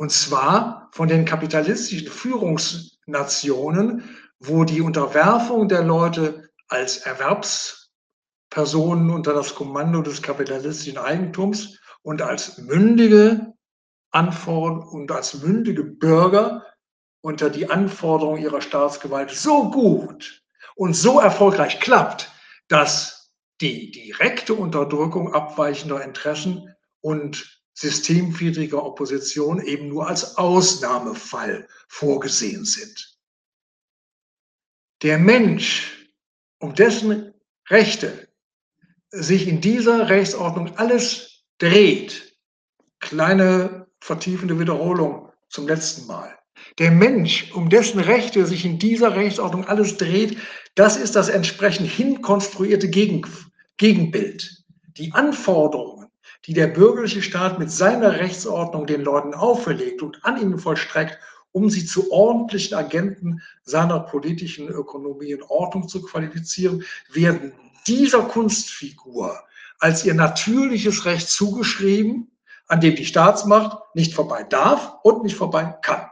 [0.01, 9.53] Und zwar von den kapitalistischen Führungsnationen, wo die Unterwerfung der Leute als Erwerbspersonen unter das
[9.53, 13.53] Kommando des kapitalistischen Eigentums und als mündige
[14.09, 16.65] Anforderungen und als mündige Bürger
[17.21, 20.41] unter die Anforderungen ihrer Staatsgewalt so gut
[20.73, 22.31] und so erfolgreich klappt,
[22.69, 23.31] dass
[23.61, 33.17] die direkte Unterdrückung abweichender Interessen und systemwidriger Opposition eben nur als Ausnahmefall vorgesehen sind.
[35.01, 36.07] Der Mensch,
[36.59, 37.33] um dessen
[37.69, 38.27] Rechte
[39.09, 42.37] sich in dieser Rechtsordnung alles dreht,
[42.99, 46.37] kleine vertiefende Wiederholung zum letzten Mal.
[46.77, 50.37] Der Mensch, um dessen Rechte sich in dieser Rechtsordnung alles dreht,
[50.75, 53.25] das ist das entsprechend hinkonstruierte Gegen
[53.77, 54.63] Gegenbild.
[54.97, 56.00] Die Anforderungen,
[56.45, 61.19] die der bürgerliche Staat mit seiner Rechtsordnung den Leuten auferlegt und an ihnen vollstreckt,
[61.51, 67.53] um sie zu ordentlichen Agenten seiner politischen Ökonomie in Ordnung zu qualifizieren, werden
[67.87, 69.37] dieser Kunstfigur
[69.79, 72.31] als ihr natürliches Recht zugeschrieben,
[72.67, 76.07] an dem die Staatsmacht nicht vorbei darf und nicht vorbei kann.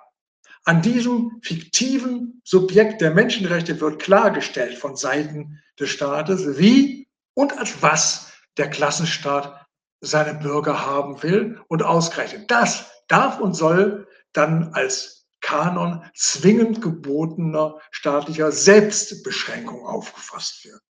[0.65, 7.81] An diesem fiktiven Subjekt der Menschenrechte wird klargestellt von Seiten des Staates, wie und als
[7.81, 9.58] was der Klassenstaat
[10.01, 12.49] seine Bürger haben will und ausgerechnet.
[12.49, 20.81] Das darf und soll dann als Kanon zwingend gebotener staatlicher Selbstbeschränkung aufgefasst werden.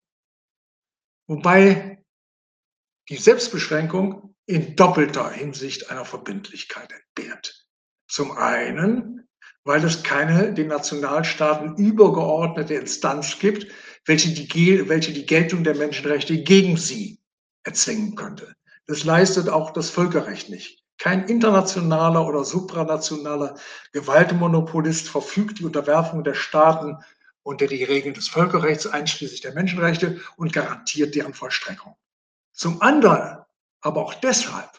[1.26, 2.04] Wobei
[3.08, 7.66] die Selbstbeschränkung in doppelter Hinsicht einer Verbindlichkeit entbehrt.
[8.08, 9.28] Zum einen,
[9.62, 13.66] weil es keine den Nationalstaaten übergeordnete Instanz gibt,
[14.04, 17.20] welche die, welche die Geltung der Menschenrechte gegen sie
[17.62, 18.56] erzwingen könnte.
[18.90, 20.82] Das leistet auch das Völkerrecht nicht.
[20.98, 23.54] Kein internationaler oder supranationaler
[23.92, 26.98] Gewaltmonopolist verfügt die Unterwerfung der Staaten
[27.44, 31.94] unter die Regeln des Völkerrechts, einschließlich der Menschenrechte, und garantiert deren Vollstreckung.
[32.52, 33.38] Zum anderen,
[33.80, 34.70] aber auch deshalb,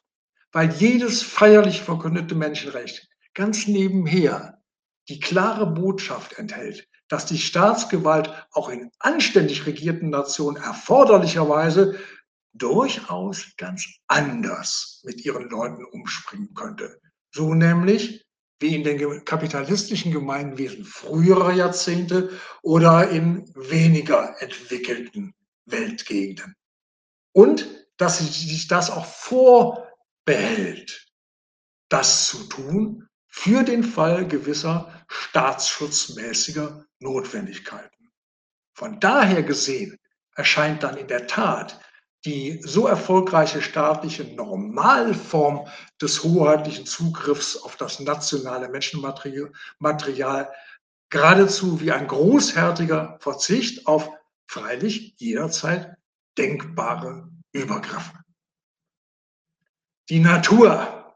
[0.51, 4.61] weil jedes feierlich verkündete Menschenrecht ganz nebenher
[5.07, 11.97] die klare Botschaft enthält, dass die Staatsgewalt auch in anständig regierten Nationen erforderlicherweise
[12.53, 16.99] durchaus ganz anders mit ihren Leuten umspringen könnte.
[17.33, 18.25] So nämlich
[18.59, 22.29] wie in den kapitalistischen Gemeinwesen früherer Jahrzehnte
[22.61, 25.33] oder in weniger entwickelten
[25.65, 26.55] Weltgegenden.
[27.33, 31.07] Und dass sich das auch vorbehält,
[31.89, 38.11] das zu tun für den Fall gewisser staatsschutzmäßiger Notwendigkeiten.
[38.73, 39.97] Von daher gesehen
[40.35, 41.79] erscheint dann in der Tat
[42.25, 45.67] die so erfolgreiche staatliche Normalform
[46.01, 50.51] des hoheitlichen Zugriffs auf das nationale Menschenmaterial
[51.09, 54.09] geradezu wie ein großherziger Verzicht auf
[54.47, 55.95] freilich jederzeit
[56.37, 58.13] denkbare Übergriffe.
[60.09, 61.15] Die Natur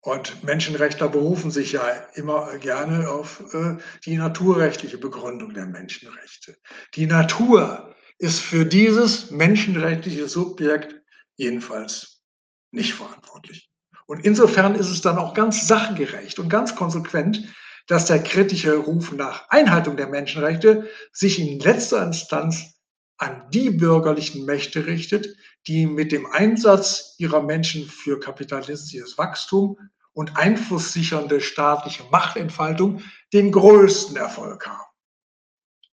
[0.00, 6.56] und Menschenrechtler berufen sich ja immer gerne auf äh, die naturrechtliche Begründung der Menschenrechte.
[6.94, 10.94] Die Natur ist für dieses menschenrechtliche Subjekt
[11.36, 12.22] jedenfalls
[12.70, 13.70] nicht verantwortlich.
[14.06, 17.48] Und insofern ist es dann auch ganz sachgerecht und ganz konsequent,
[17.86, 22.74] dass der kritische Ruf nach Einhaltung der Menschenrechte sich in letzter Instanz
[23.16, 25.34] an die bürgerlichen Mächte richtet,
[25.66, 29.78] die mit dem Einsatz ihrer Menschen für kapitalistisches Wachstum
[30.12, 33.02] und einflusssichernde staatliche Machtentfaltung
[33.32, 34.90] den größten Erfolg haben.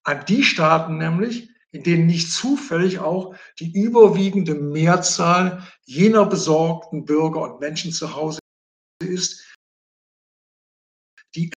[0.04, 7.42] An die Staaten nämlich, in denen nicht zufällig auch die überwiegende Mehrzahl jener besorgten Bürger
[7.42, 8.38] und Menschen zu Hause
[9.02, 9.52] ist,
[11.34, 11.50] die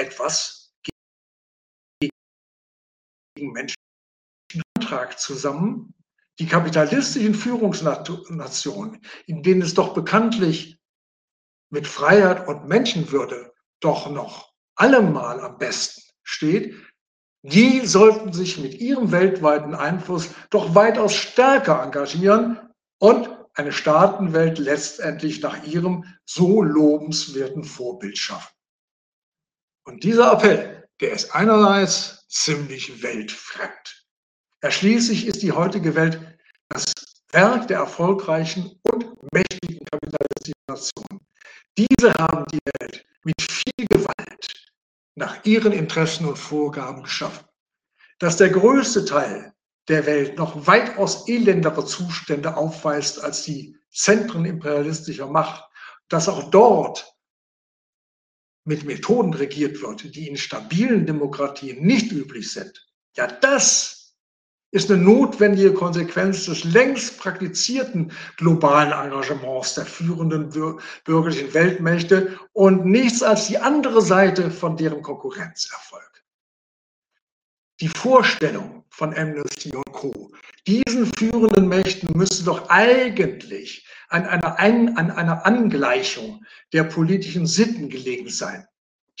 [0.00, 0.72] etwas
[2.00, 5.94] gegen Menschenantrag zusammen.
[6.38, 10.78] Die kapitalistischen Führungsnationen, in denen es doch bekanntlich
[11.70, 16.76] mit Freiheit und Menschenwürde doch noch allemal am besten steht,
[17.44, 22.58] die sollten sich mit ihrem weltweiten Einfluss doch weitaus stärker engagieren
[22.98, 28.54] und eine Staatenwelt letztendlich nach ihrem so lobenswerten Vorbild schaffen.
[29.86, 34.06] Und dieser Appell, der ist einerseits ziemlich weltfremd.
[34.62, 36.18] Erschließlich ist die heutige Welt
[36.70, 36.94] das
[37.30, 41.26] Werk der erfolgreichen und mächtigen kapitalistischen Nationen.
[41.76, 44.03] Diese haben die Welt mit viel Gewalt
[45.14, 47.44] nach ihren Interessen und Vorgaben geschaffen.
[48.18, 49.54] Dass der größte Teil
[49.88, 55.64] der Welt noch weitaus elendere Zustände aufweist als die Zentren imperialistischer Macht,
[56.08, 57.14] dass auch dort
[58.64, 62.86] mit Methoden regiert wird, die in stabilen Demokratien nicht üblich sind.
[63.16, 64.03] Ja, das
[64.74, 70.50] ist eine notwendige Konsequenz des längst praktizierten globalen Engagements der führenden
[71.04, 76.24] bürgerlichen Weltmächte und nichts als die andere Seite von deren Konkurrenzerfolg.
[77.80, 80.32] Die Vorstellung von Amnesty und Co.
[80.66, 88.28] Diesen führenden Mächten müsste doch eigentlich an einer, an einer Angleichung der politischen Sitten gelegen
[88.28, 88.66] sein.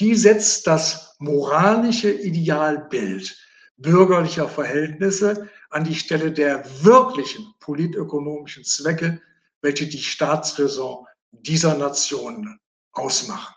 [0.00, 3.43] Die setzt das moralische Idealbild
[3.76, 9.20] bürgerlicher Verhältnisse an die Stelle der wirklichen politökonomischen Zwecke,
[9.62, 12.60] welche die Staatsräson dieser Nationen
[12.92, 13.54] ausmachen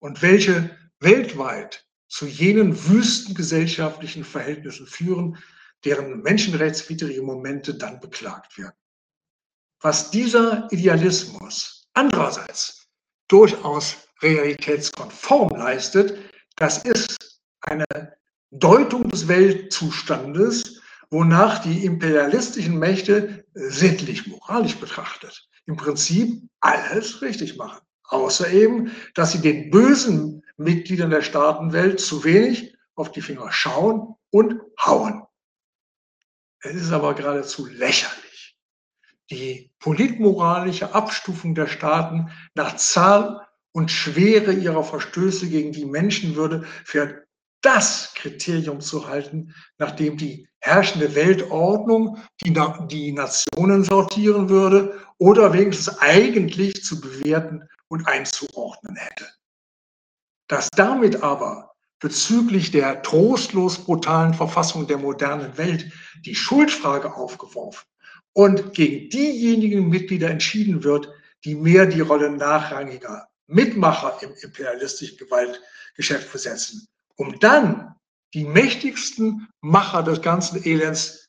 [0.00, 5.38] und welche weltweit zu jenen wüsten gesellschaftlichen Verhältnissen führen,
[5.84, 8.76] deren menschenrechtswidrige Momente dann beklagt werden.
[9.80, 12.88] Was dieser Idealismus andererseits
[13.28, 16.18] durchaus realitätskonform leistet,
[16.56, 17.84] das ist eine
[18.50, 20.80] Deutung des Weltzustandes,
[21.10, 27.80] wonach die imperialistischen Mächte sittlich, moralisch betrachtet im Prinzip alles richtig machen.
[28.04, 34.14] Außer eben, dass sie den bösen Mitgliedern der Staatenwelt zu wenig auf die Finger schauen
[34.30, 35.24] und hauen.
[36.60, 38.56] Es ist aber geradezu lächerlich.
[39.30, 47.25] Die politmoralische Abstufung der Staaten nach Zahl und Schwere ihrer Verstöße gegen die Menschenwürde für
[47.66, 52.54] das Kriterium zu halten, nach dem die herrschende Weltordnung die,
[52.88, 59.26] die Nationen sortieren würde oder wenigstens eigentlich zu bewerten und einzuordnen hätte.
[60.46, 65.90] Dass damit aber bezüglich der trostlos brutalen Verfassung der modernen Welt
[66.24, 67.84] die Schuldfrage aufgeworfen
[68.32, 71.08] und gegen diejenigen Mitglieder entschieden wird,
[71.42, 76.86] die mehr die Rolle nachrangiger Mitmacher im imperialistischen Gewaltgeschäft besetzen,
[77.16, 77.94] um dann
[78.34, 81.28] die mächtigsten Macher des ganzen Elends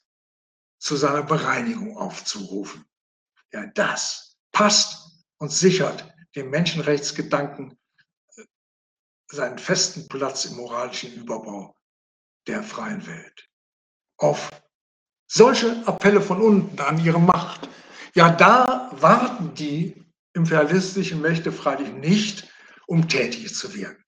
[0.79, 2.85] zu seiner Bereinigung aufzurufen.
[3.51, 7.77] Ja, das passt und sichert dem Menschenrechtsgedanken
[8.35, 8.43] äh,
[9.31, 11.75] seinen festen Platz im moralischen Überbau
[12.47, 13.49] der freien Welt.
[14.17, 14.49] Auf
[15.27, 17.69] solche Appelle von unten an ihre Macht,
[18.15, 22.47] ja, da warten die imperialistischen Mächte freilich nicht,
[22.87, 24.03] um tätig zu werden.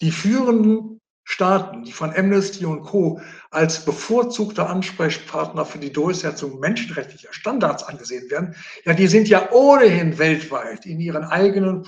[0.00, 0.95] Die führenden
[1.28, 3.20] Staaten, die von Amnesty und Co.
[3.50, 8.54] als bevorzugter Ansprechpartner für die Durchsetzung menschenrechtlicher Standards angesehen werden,
[8.84, 11.84] ja, die sind ja ohnehin weltweit in ihren eigenen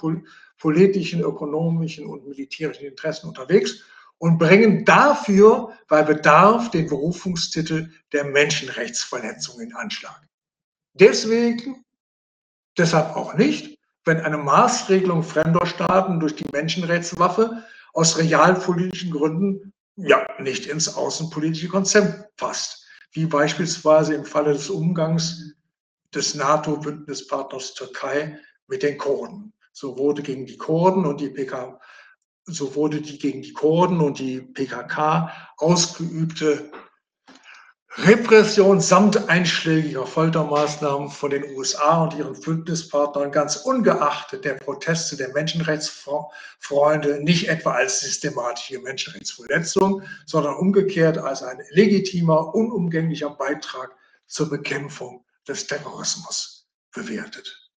[0.59, 3.84] politischen, ökonomischen und militärischen Interessen unterwegs
[4.18, 10.20] und bringen dafür bei Bedarf den Berufungstitel der Menschenrechtsverletzung in Anschlag.
[10.95, 11.84] Deswegen,
[12.76, 17.62] deshalb auch nicht, wenn eine Maßregelung fremder Staaten durch die Menschenrechtswaffe
[17.99, 25.57] aus realpolitischen Gründen ja nicht ins außenpolitische Konzept passt, wie beispielsweise im Falle des Umgangs
[26.14, 28.38] des NATO-Bündnispartners Türkei
[28.68, 29.53] mit den Kurden.
[29.72, 31.80] So wurde gegen die Kurden und die PKK,
[32.44, 36.70] so wurde die gegen die Kurden und die PKK ausgeübte
[37.97, 45.30] Repression samt einschlägiger Foltermaßnahmen von den USA und ihren Bündnispartnern ganz ungeachtet der Proteste der
[45.32, 55.24] Menschenrechtsfreunde nicht etwa als systematische Menschenrechtsverletzung, sondern umgekehrt als ein legitimer, unumgänglicher Beitrag zur Bekämpfung
[55.49, 57.70] des Terrorismus bewertet.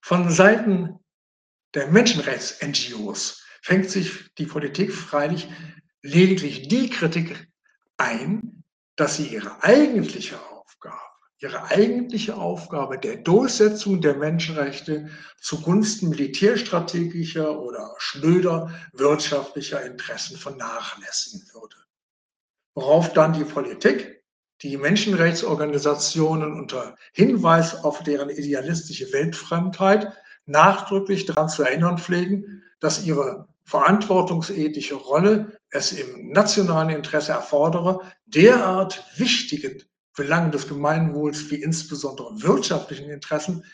[0.00, 0.98] Von Seiten
[1.74, 5.48] der Menschenrechts-NGOs fängt sich die Politik freilich
[6.02, 7.48] lediglich die Kritik
[7.98, 8.55] ein,
[8.96, 10.98] dass sie ihre eigentliche Aufgabe,
[11.38, 21.76] ihre eigentliche Aufgabe der Durchsetzung der Menschenrechte zugunsten militärstrategischer oder schnöder wirtschaftlicher Interessen vernachlässigen würde.
[22.74, 24.22] Worauf dann die Politik,
[24.62, 30.12] die Menschenrechtsorganisationen unter Hinweis auf deren idealistische Weltfremdheit
[30.46, 39.04] nachdrücklich daran zu erinnern pflegen, dass ihre verantwortungsethische Rolle es im nationalen Interesse erfordere, derart
[39.16, 39.82] wichtigen
[40.16, 43.64] Belangen des Gemeinwohls wie insbesondere wirtschaftlichen Interessen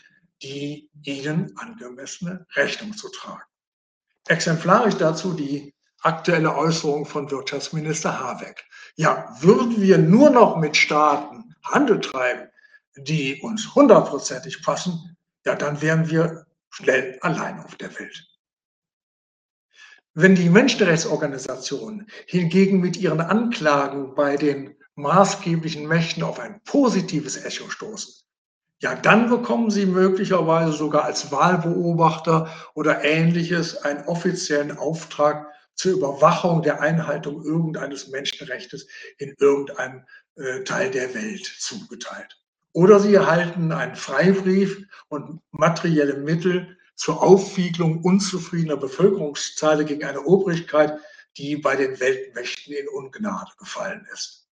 [0.43, 3.43] die ihnen angemessene Rechnung zu tragen.
[4.27, 8.65] Exemplarisch dazu die aktuelle Äußerung von Wirtschaftsminister Habeck.
[8.95, 12.49] Ja, würden wir nur noch mit Staaten Handel treiben,
[12.97, 18.32] die uns hundertprozentig passen, ja, dann wären wir schnell allein auf der Welt.
[20.15, 27.67] Wenn die Menschenrechtsorganisationen hingegen mit ihren Anklagen bei den maßgeblichen Mächten auf ein positives Echo
[27.69, 28.13] stoßen,
[28.79, 36.61] ja, dann bekommen sie möglicherweise sogar als Wahlbeobachter oder ähnliches einen offiziellen Auftrag zur Überwachung
[36.61, 38.87] der Einhaltung irgendeines Menschenrechtes
[39.17, 40.05] in irgendeinem
[40.35, 42.37] äh, Teil der Welt zugeteilt.
[42.73, 50.99] Oder sie erhalten einen Freibrief und materielle Mittel zur Aufwiegelung unzufriedener Bevölkerungsteile gegen eine Obrigkeit,
[51.37, 54.47] die bei den Weltmächten in Ungnade gefallen ist.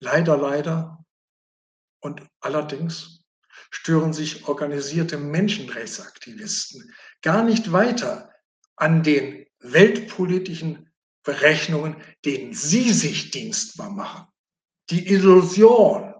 [0.00, 1.04] Leider, leider
[2.00, 3.24] und allerdings
[3.70, 8.32] stören sich organisierte Menschenrechtsaktivisten gar nicht weiter
[8.76, 10.90] an den weltpolitischen
[11.22, 14.26] Berechnungen, denen sie sich dienstbar machen.
[14.88, 16.14] Die Illusion,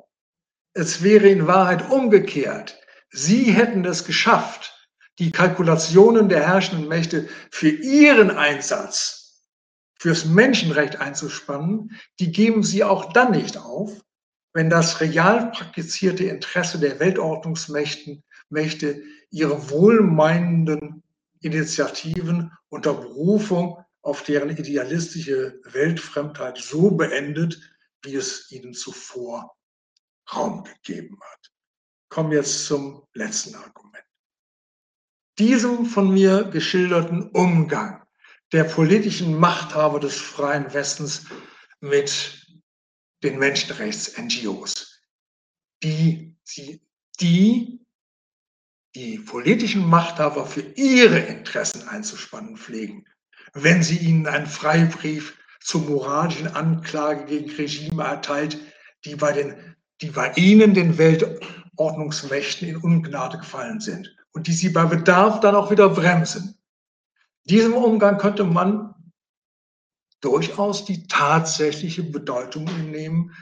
[0.74, 2.79] es wäre in Wahrheit umgekehrt.
[3.10, 4.88] Sie hätten es geschafft,
[5.18, 9.44] die Kalkulationen der herrschenden Mächte für ihren Einsatz,
[9.98, 14.00] fürs Menschenrecht einzuspannen, die geben sie auch dann nicht auf,
[14.52, 21.02] wenn das real praktizierte Interesse der Weltordnungsmächte Mächte ihre wohlmeinenden
[21.40, 27.60] Initiativen unter Berufung auf deren idealistische Weltfremdheit so beendet,
[28.02, 29.54] wie es ihnen zuvor
[30.32, 31.49] Raum gegeben hat.
[32.10, 34.04] Kommen jetzt zum letzten Argument.
[35.38, 38.04] Diesem von mir geschilderten Umgang
[38.52, 41.26] der politischen Machthaber des freien Westens
[41.80, 42.46] mit
[43.22, 45.00] den Menschenrechts-NGOs,
[45.82, 46.82] die, sie,
[47.20, 47.80] die
[48.94, 53.06] die politischen Machthaber für ihre Interessen einzuspannen pflegen,
[53.52, 58.58] wenn sie ihnen einen Freibrief zur moralischen Anklage gegen Regime erteilt,
[59.04, 64.70] die bei, den, die bei ihnen, den Weltordnungsmächten, in Ungnade gefallen sind und die sie
[64.70, 66.58] bei Bedarf dann auch wieder bremsen.
[67.44, 68.94] Diesem Umgang könnte man
[70.20, 73.34] durchaus die tatsächliche Bedeutung nehmen,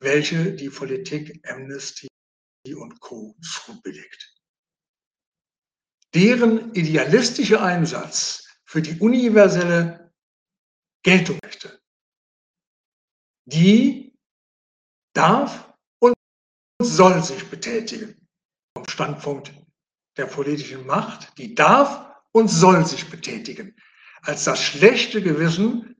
[0.00, 2.08] welche die Politik Amnesty
[2.76, 3.36] und Co.
[3.40, 4.34] zubilligt.
[6.14, 10.12] Deren idealistischer Einsatz für die universelle
[11.02, 11.80] Geltungsrechte,
[13.44, 14.01] die
[15.12, 16.14] darf und
[16.80, 18.28] soll sich betätigen.
[18.76, 19.52] Vom Standpunkt
[20.16, 23.74] der politischen Macht, die darf und soll sich betätigen
[24.22, 25.96] als das schlechte Gewissen,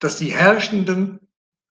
[0.00, 1.20] das die Herrschenden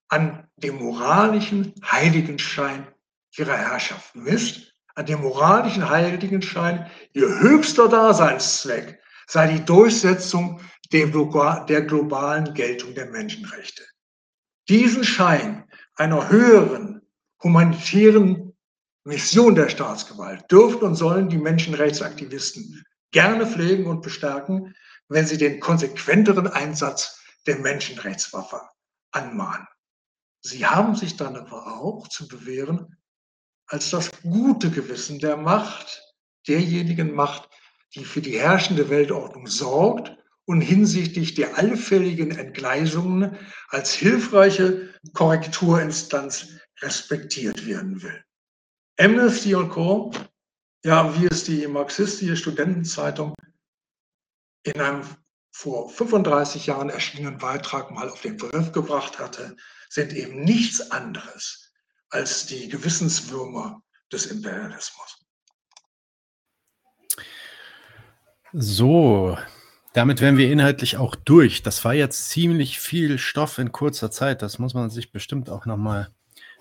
[0.08, 2.88] an dem moralischen Heiligenschein
[3.36, 12.54] ihrer Herrschaft misst, an dem moralischen Heiligenschein ihr höchster Daseinszweck sei die Durchsetzung der, globalen
[12.54, 13.84] Geltung der Menschenrechte.
[14.72, 15.66] Diesen Schein
[15.98, 17.02] einer höheren
[17.44, 18.54] humanitären
[19.04, 24.74] Mission der Staatsgewalt dürfen und sollen die Menschenrechtsaktivisten gerne pflegen und bestärken,
[25.10, 28.62] wenn sie den konsequenteren Einsatz der Menschenrechtswaffe
[29.12, 29.68] anmahnen.
[30.40, 32.96] Sie haben sich dann aber auch zu bewähren
[33.68, 36.02] als das gute Gewissen der Macht,
[36.48, 37.50] derjenigen Macht,
[37.94, 40.16] die für die herrschende Weltordnung sorgt
[40.46, 43.38] und hinsichtlich der allfälligen Entgleisungen
[43.70, 46.48] als hilfreiche Korrekturinstanz
[46.82, 48.24] respektiert werden will.
[48.98, 50.12] Amnesty und Co
[50.84, 53.36] ja, wie es die marxistische Studentenzeitung
[54.64, 55.08] in einem
[55.54, 59.56] vor 35 Jahren erschienenen Beitrag mal auf den Begriff gebracht hatte,
[59.90, 61.72] sind eben nichts anderes
[62.10, 63.82] als die Gewissenswürmer
[64.12, 65.26] des Imperialismus.
[68.54, 69.38] So,
[69.94, 71.64] damit wären wir inhaltlich auch durch.
[71.64, 74.42] Das war jetzt ziemlich viel Stoff in kurzer Zeit.
[74.42, 76.10] Das muss man sich bestimmt auch noch mal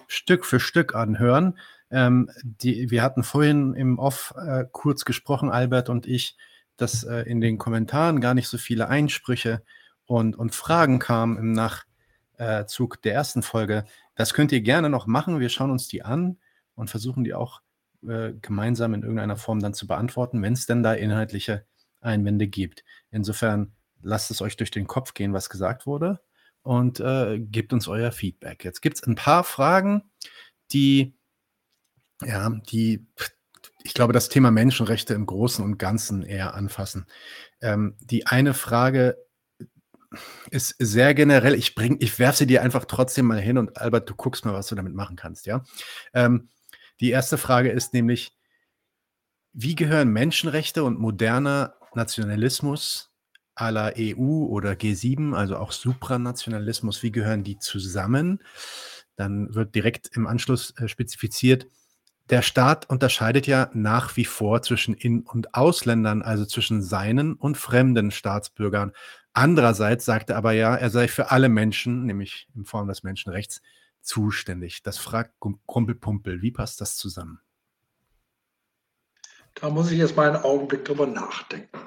[0.09, 1.59] Stück für Stück anhören.
[1.91, 6.37] Ähm, die, wir hatten vorhin im Off äh, kurz gesprochen, Albert und ich,
[6.76, 9.62] dass äh, in den Kommentaren gar nicht so viele Einsprüche
[10.07, 13.85] und, und Fragen kamen im Nachzug äh, der ersten Folge.
[14.16, 15.41] Das könnt ihr gerne noch machen.
[15.41, 16.39] Wir schauen uns die an
[16.74, 17.61] und versuchen die auch
[18.07, 21.64] äh, gemeinsam in irgendeiner Form dann zu beantworten, wenn es denn da inhaltliche
[22.01, 22.85] Einwände gibt.
[23.10, 23.72] Insofern
[24.02, 26.20] lasst es euch durch den Kopf gehen, was gesagt wurde
[26.62, 28.64] und äh, gebt uns euer Feedback.
[28.64, 30.10] Jetzt gibt es ein paar Fragen,
[30.72, 31.14] die
[32.22, 33.06] ja, die,
[33.82, 37.06] ich glaube, das Thema Menschenrechte im Großen und Ganzen eher anfassen.
[37.60, 39.16] Ähm, die eine Frage
[40.51, 41.55] ist sehr generell.
[41.55, 44.55] Ich bring, ich werfe sie dir einfach trotzdem mal hin und Albert, du guckst mal,
[44.55, 45.62] was du damit machen kannst, ja.
[46.12, 46.48] Ähm,
[47.01, 48.36] die erste Frage ist nämlich,
[49.52, 53.10] wie gehören Menschenrechte und moderner Nationalismus
[53.54, 58.40] à la EU oder G7, also auch Supranationalismus, wie gehören die zusammen?
[59.16, 61.66] Dann wird direkt im Anschluss äh, spezifiziert,
[62.30, 67.56] der Staat unterscheidet ja nach wie vor zwischen In- und Ausländern, also zwischen seinen und
[67.56, 68.92] fremden Staatsbürgern.
[69.32, 73.62] Andererseits sagt er aber ja, er sei für alle Menschen, nämlich in Form des Menschenrechts,
[74.00, 74.84] zuständig.
[74.84, 75.34] Das fragt
[75.66, 76.40] Kumpelpumpel.
[76.40, 77.40] Wie passt das zusammen?
[79.61, 81.78] Da muss ich jetzt mal einen Augenblick drüber nachdenken.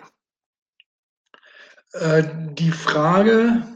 [1.94, 2.24] Äh,
[2.54, 3.68] die Frage,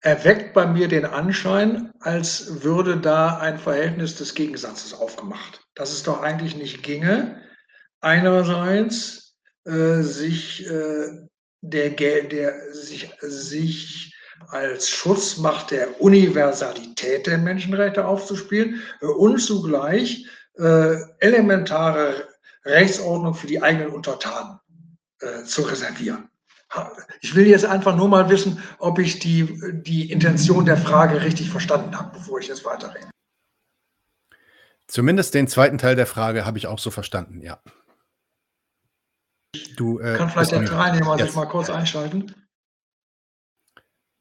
[0.00, 5.62] erweckt bei mir den Anschein, als würde da ein Verhältnis des Gegensatzes aufgemacht.
[5.74, 7.42] Dass es doch eigentlich nicht ginge,
[8.00, 11.26] einerseits äh, sich, äh,
[11.62, 14.14] der, der, sich, sich
[14.48, 22.28] als Schutzmacht der Universalität der Menschenrechte aufzuspielen äh, und zugleich äh, elementare
[22.64, 24.58] Rechtsordnung für die eigenen Untertanen
[25.20, 26.28] äh, zu reservieren.
[27.20, 31.50] Ich will jetzt einfach nur mal wissen, ob ich die, die Intention der Frage richtig
[31.50, 33.10] verstanden habe, bevor ich jetzt weiterrede.
[34.88, 37.60] Zumindest den zweiten Teil der Frage habe ich auch so verstanden, ja.
[39.76, 42.34] Du, äh, Kann vielleicht der Teilnehmer sich mal kurz einschalten?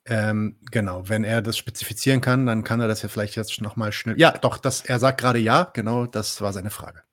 [0.05, 3.91] Ähm, genau, wenn er das spezifizieren kann, dann kann er das ja vielleicht jetzt nochmal
[3.93, 4.19] schnell.
[4.19, 7.03] Ja, doch, das, er sagt gerade ja, genau, das war seine Frage.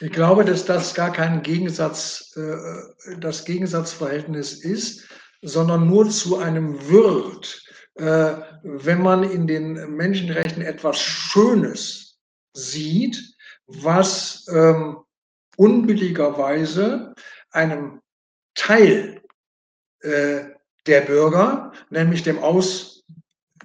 [0.00, 5.08] Ich glaube, dass das gar kein Gegensatz, äh, das Gegensatzverhältnis ist,
[5.42, 7.62] sondern nur zu einem wird,
[7.96, 12.18] äh, wenn man in den Menschenrechten etwas Schönes
[12.52, 13.34] sieht,
[13.66, 14.98] was ähm,
[15.56, 17.14] unbilligerweise
[17.50, 18.00] einem
[18.54, 19.07] Teil
[20.00, 20.44] äh,
[20.86, 23.04] der Bürger, nämlich dem, Aus,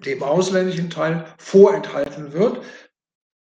[0.06, 2.64] dem ausländischen Teil, vorenthalten wird,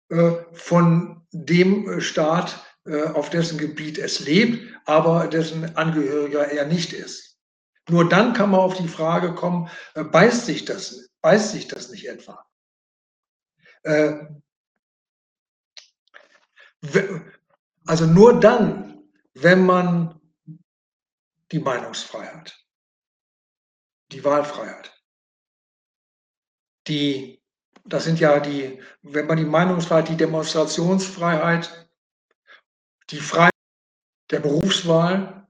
[0.10, 6.94] äh, von dem Staat, äh, auf dessen Gebiet es lebt, aber dessen Angehöriger er nicht
[6.94, 7.38] ist.
[7.90, 11.90] Nur dann kann man auf die Frage kommen, äh, beißt sich das, beißt sich das
[11.90, 12.46] nicht etwa?
[13.84, 14.26] Äh,
[17.86, 19.04] also nur dann,
[19.34, 20.20] wenn man
[21.52, 22.61] die Meinungsfreiheit,
[24.12, 24.92] die Wahlfreiheit,
[26.88, 27.42] die,
[27.86, 31.90] das sind ja die, wenn man die Meinungsfreiheit, die Demonstrationsfreiheit,
[33.10, 33.52] die Freiheit
[34.30, 35.48] der Berufswahl,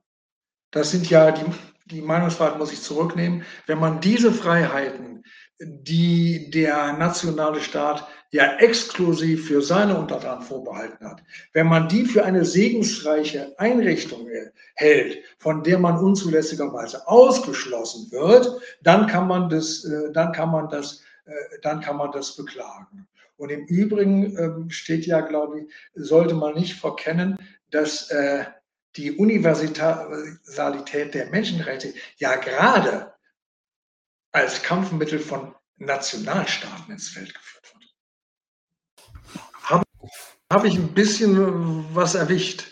[0.72, 1.46] das sind ja die,
[1.86, 3.46] die Meinungsfreiheit muss ich zurücknehmen.
[3.68, 5.24] Wenn man diese Freiheiten,
[5.60, 11.22] die der nationale Staat ja exklusiv für seine Untertanen vorbehalten hat,
[11.54, 14.28] wenn man die für eine segensreiche Einrichtung
[14.76, 20.70] hält, von der man unzulässigerweise ausgeschlossen wird, dann kann man das, äh, dann kann man
[20.70, 23.08] das, äh, dann kann man das beklagen.
[23.36, 27.38] Und im Übrigen ähm, steht ja, glaube ich, sollte man nicht verkennen,
[27.72, 28.46] dass äh,
[28.96, 33.14] die Universalität der Menschenrechte ja gerade
[34.32, 37.81] als Kampfmittel von Nationalstaaten ins Feld geführt wird.
[40.52, 42.72] Habe hab ich ein bisschen was erwischt?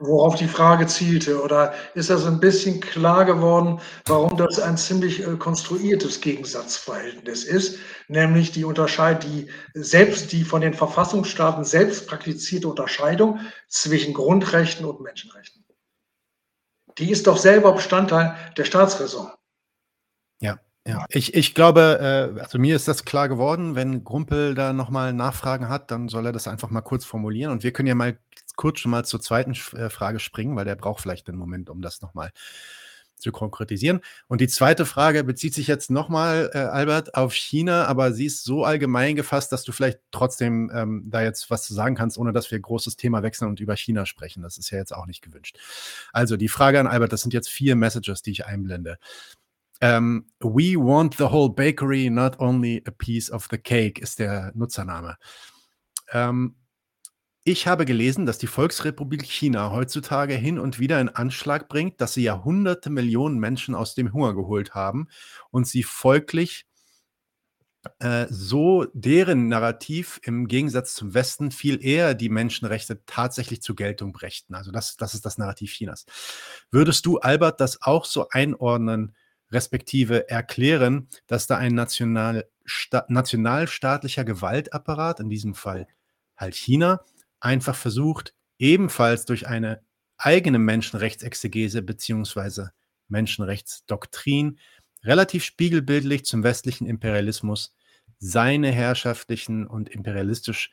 [0.00, 1.42] worauf die Frage zielte?
[1.42, 7.78] Oder ist das ein bisschen klar geworden, warum das ein ziemlich äh, konstruiertes Gegensatzverhältnis ist,
[8.08, 15.00] nämlich die Unterscheidung, die selbst die von den Verfassungsstaaten selbst praktizierte Unterscheidung zwischen Grundrechten und
[15.00, 15.64] Menschenrechten.
[16.98, 19.30] Die ist doch selber Bestandteil der Staatsräson.
[20.86, 21.04] Ja.
[21.10, 23.74] Ich, ich glaube, äh, also mir ist das klar geworden.
[23.74, 27.52] Wenn Grumpel da nochmal Nachfragen hat, dann soll er das einfach mal kurz formulieren.
[27.52, 28.18] Und wir können ja mal
[28.56, 31.82] kurz schon mal zur zweiten äh, Frage springen, weil der braucht vielleicht einen Moment, um
[31.82, 32.32] das nochmal
[33.20, 34.00] zu konkretisieren.
[34.28, 38.44] Und die zweite Frage bezieht sich jetzt nochmal, äh, Albert, auf China, aber sie ist
[38.44, 42.32] so allgemein gefasst, dass du vielleicht trotzdem ähm, da jetzt was zu sagen kannst, ohne
[42.32, 44.42] dass wir großes Thema wechseln und über China sprechen.
[44.42, 45.58] Das ist ja jetzt auch nicht gewünscht.
[46.12, 48.98] Also die Frage an Albert, das sind jetzt vier Messages, die ich einblende.
[49.80, 54.52] Ähm, We want the whole bakery, not only a piece of the cake, ist der
[54.54, 55.16] Nutzername.
[56.12, 56.56] Ähm,
[57.42, 62.12] ich habe gelesen, dass die Volksrepublik China heutzutage hin und wieder in Anschlag bringt, dass
[62.12, 65.08] sie Jahrhunderte Millionen Menschen aus dem Hunger geholt haben
[65.50, 66.66] und sie folglich
[67.98, 74.12] äh, so deren Narrativ im Gegensatz zum Westen viel eher die Menschenrechte tatsächlich zur Geltung
[74.12, 74.54] brächten.
[74.54, 76.04] Also das, das ist das Narrativ Chinas.
[76.70, 79.16] Würdest du, Albert, das auch so einordnen,
[79.50, 85.86] respektive erklären, dass da ein national, sta, nationalstaatlicher Gewaltapparat, in diesem Fall
[86.36, 87.04] halt China,
[87.40, 89.82] einfach versucht, ebenfalls durch eine
[90.16, 92.72] eigene Menschenrechtsexegese beziehungsweise
[93.08, 94.58] Menschenrechtsdoktrin
[95.02, 97.74] relativ spiegelbildlich zum westlichen Imperialismus
[98.18, 100.70] seine herrschaftlichen und imperialistisch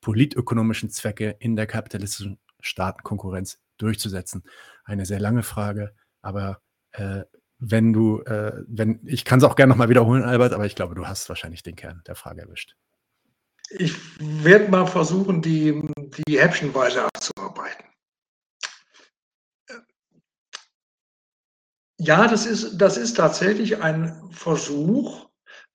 [0.00, 4.42] politökonomischen Zwecke in der kapitalistischen Staatenkonkurrenz durchzusetzen.
[4.84, 6.62] Eine sehr lange Frage, aber
[6.92, 7.24] äh,
[7.58, 10.94] wenn du, äh, wenn, ich kann es auch gerne nochmal wiederholen, Albert, aber ich glaube,
[10.94, 12.76] du hast wahrscheinlich den Kern der Frage erwischt.
[13.70, 15.82] Ich werde mal versuchen, die,
[16.26, 17.84] die häppchenweise abzuarbeiten.
[22.00, 25.28] Ja, das ist, das ist tatsächlich ein Versuch,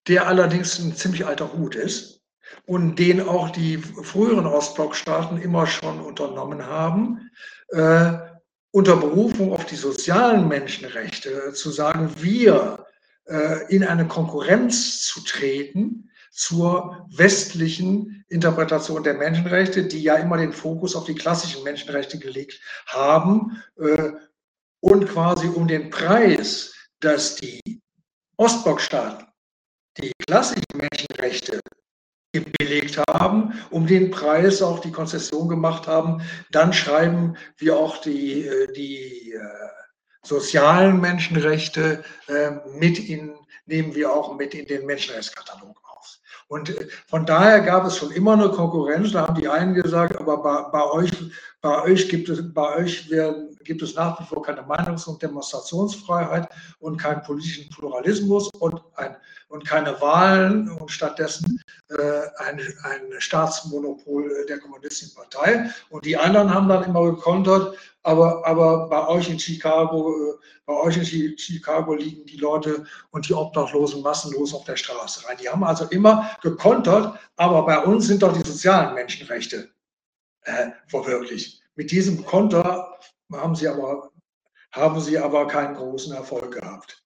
[0.08, 2.22] der allerdings ein ziemlich alter Hut ist
[2.66, 7.30] und den auch die früheren Ostblockstaaten immer schon unternommen haben.
[7.70, 8.33] Äh,
[8.74, 12.86] unter Berufung auf die sozialen Menschenrechte zu sagen, wir
[13.26, 20.52] äh, in eine Konkurrenz zu treten zur westlichen Interpretation der Menschenrechte, die ja immer den
[20.52, 24.14] Fokus auf die klassischen Menschenrechte gelegt haben, äh,
[24.80, 27.62] und quasi um den Preis, dass die
[28.38, 29.28] Ostblockstaaten
[30.00, 31.60] die klassischen Menschenrechte
[32.34, 38.48] gebilligt haben, um den Preis auch die Konzession gemacht haben, dann schreiben wir auch die,
[38.48, 39.40] äh, die äh,
[40.24, 43.36] sozialen Menschenrechte äh, mit in,
[43.66, 46.20] nehmen wir auch mit in den Menschenrechtskatalog auf.
[46.48, 49.12] Und äh, von daher gab es schon immer eine Konkurrenz.
[49.12, 51.12] Da haben die einen gesagt, aber bei, bei euch,
[51.62, 55.22] bei euch gibt es, bei euch werden, gibt es nach wie vor keine Meinungs- und
[55.22, 56.50] Demonstrationsfreiheit
[56.80, 59.16] und keinen politischen Pluralismus und, ein,
[59.54, 65.70] und keine Wahlen und stattdessen äh, ein, ein Staatsmonopol der Kommunistischen Partei.
[65.92, 70.74] Und die anderen haben dann immer gekontert, aber, aber bei euch in Chicago, äh, bei
[70.74, 75.38] euch in Chicago liegen die Leute und die Obdachlosen massenlos auf der Straße rein.
[75.40, 79.70] Die haben also immer gekontert, aber bei uns sind doch die sozialen Menschenrechte
[80.46, 81.62] äh, verwirklicht.
[81.76, 82.98] Mit diesem Konter
[83.32, 84.10] haben sie aber,
[84.72, 87.04] haben sie aber keinen großen Erfolg gehabt.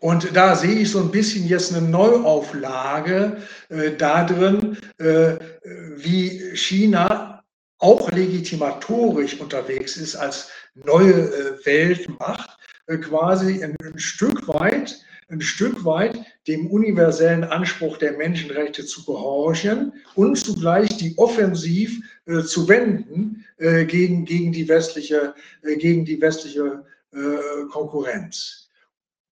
[0.00, 3.38] Und da sehe ich so ein bisschen jetzt eine Neuauflage
[3.70, 5.36] äh, da drin, äh,
[5.96, 7.42] wie China
[7.78, 14.98] auch legitimatorisch unterwegs ist als neue äh, Weltmacht, äh, quasi ein, ein, Stück weit,
[15.28, 22.42] ein Stück weit dem universellen Anspruch der Menschenrechte zu gehorchen und zugleich die offensiv äh,
[22.42, 28.65] zu wenden äh, gegen, gegen die westliche, äh, gegen die westliche äh, Konkurrenz.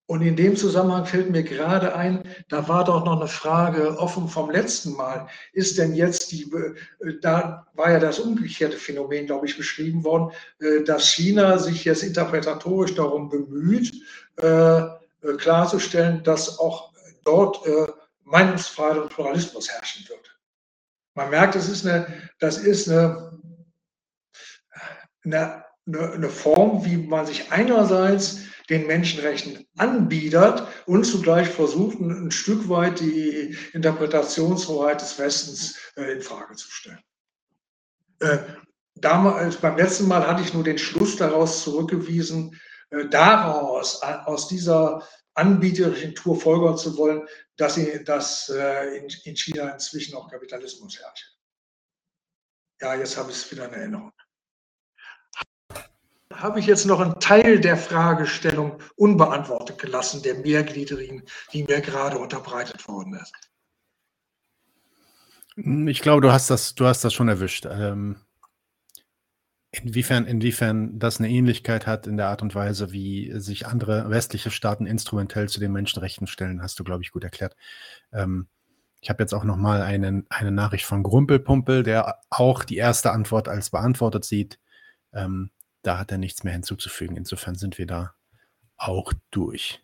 [0.06, 4.28] Und in dem Zusammenhang fällt mir gerade ein, da war doch noch eine Frage offen
[4.28, 5.28] vom letzten Mal.
[5.54, 10.32] Ist denn jetzt die, äh, da war ja das umgekehrte Phänomen, glaube ich, beschrieben worden,
[10.60, 13.94] äh, dass China sich jetzt interpretatorisch darum bemüht,
[14.36, 14.82] äh,
[15.38, 16.92] klarzustellen, dass auch
[17.24, 17.60] dort
[18.24, 20.38] Meinungsfreiheit und Pluralismus herrschen wird.
[21.14, 22.06] Man merkt, das ist eine,
[22.40, 23.40] das ist eine,
[25.24, 28.40] eine, eine Form, wie man sich einerseits
[28.70, 36.22] den Menschenrechten anbietet und zugleich versucht, ein Stück weit die Interpretationshoheit des Westens äh, in
[36.22, 37.02] Frage zu stellen.
[38.20, 38.38] Äh,
[38.94, 42.58] damals, beim letzten Mal hatte ich nur den Schluss daraus zurückgewiesen,
[42.90, 47.26] äh, daraus, aus dieser anbieterischen Tour folgern zu wollen,
[47.56, 51.36] dass, sie, dass in China inzwischen auch Kapitalismus herrscht.
[52.80, 54.12] Ja, jetzt habe ich es wieder in Erinnerung
[56.36, 62.18] habe ich jetzt noch einen Teil der Fragestellung unbeantwortet gelassen, der mehrgliedrigen, die mir gerade
[62.18, 63.32] unterbreitet worden ist.
[65.56, 67.66] Ich glaube, du hast das, du hast das schon erwischt.
[67.70, 68.16] Ähm,
[69.70, 74.50] inwiefern, inwiefern das eine Ähnlichkeit hat in der Art und Weise, wie sich andere westliche
[74.50, 77.56] Staaten instrumentell zu den Menschenrechten stellen, hast du, glaube ich, gut erklärt.
[78.12, 78.48] Ähm,
[79.00, 83.12] ich habe jetzt auch noch mal eine, eine Nachricht von Grumpelpumpel, der auch die erste
[83.12, 84.58] Antwort als beantwortet sieht.
[85.12, 85.50] Ähm,
[85.84, 87.16] da hat er nichts mehr hinzuzufügen.
[87.16, 88.14] Insofern sind wir da
[88.76, 89.80] auch durch.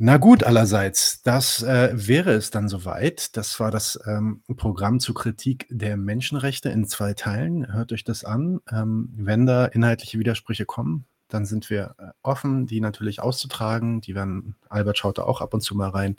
[0.00, 3.36] Na gut, allerseits, das äh, wäre es dann soweit.
[3.36, 7.72] Das war das ähm, Programm zur Kritik der Menschenrechte in zwei Teilen.
[7.72, 8.60] Hört euch das an.
[8.70, 14.00] Ähm, wenn da inhaltliche Widersprüche kommen, dann sind wir äh, offen, die natürlich auszutragen.
[14.00, 16.16] Die werden, Albert schaut da auch ab und zu mal rein.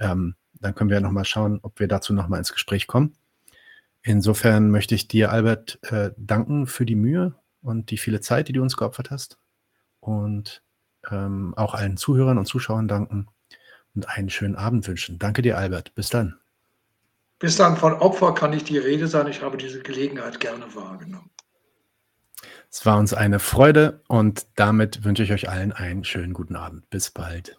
[0.00, 3.14] Ähm, dann können wir nochmal schauen, ob wir dazu nochmal ins Gespräch kommen.
[4.02, 8.52] Insofern möchte ich dir, Albert, äh, danken für die Mühe, und die viele Zeit, die
[8.52, 9.38] du uns geopfert hast.
[10.00, 10.62] Und
[11.10, 13.28] ähm, auch allen Zuhörern und Zuschauern danken
[13.94, 15.18] und einen schönen Abend wünschen.
[15.18, 15.94] Danke dir, Albert.
[15.94, 16.38] Bis dann.
[17.38, 17.76] Bis dann.
[17.76, 19.28] Von Opfer kann nicht die Rede sein.
[19.28, 21.30] Ich habe diese Gelegenheit gerne wahrgenommen.
[22.70, 26.88] Es war uns eine Freude und damit wünsche ich euch allen einen schönen guten Abend.
[26.90, 27.58] Bis bald.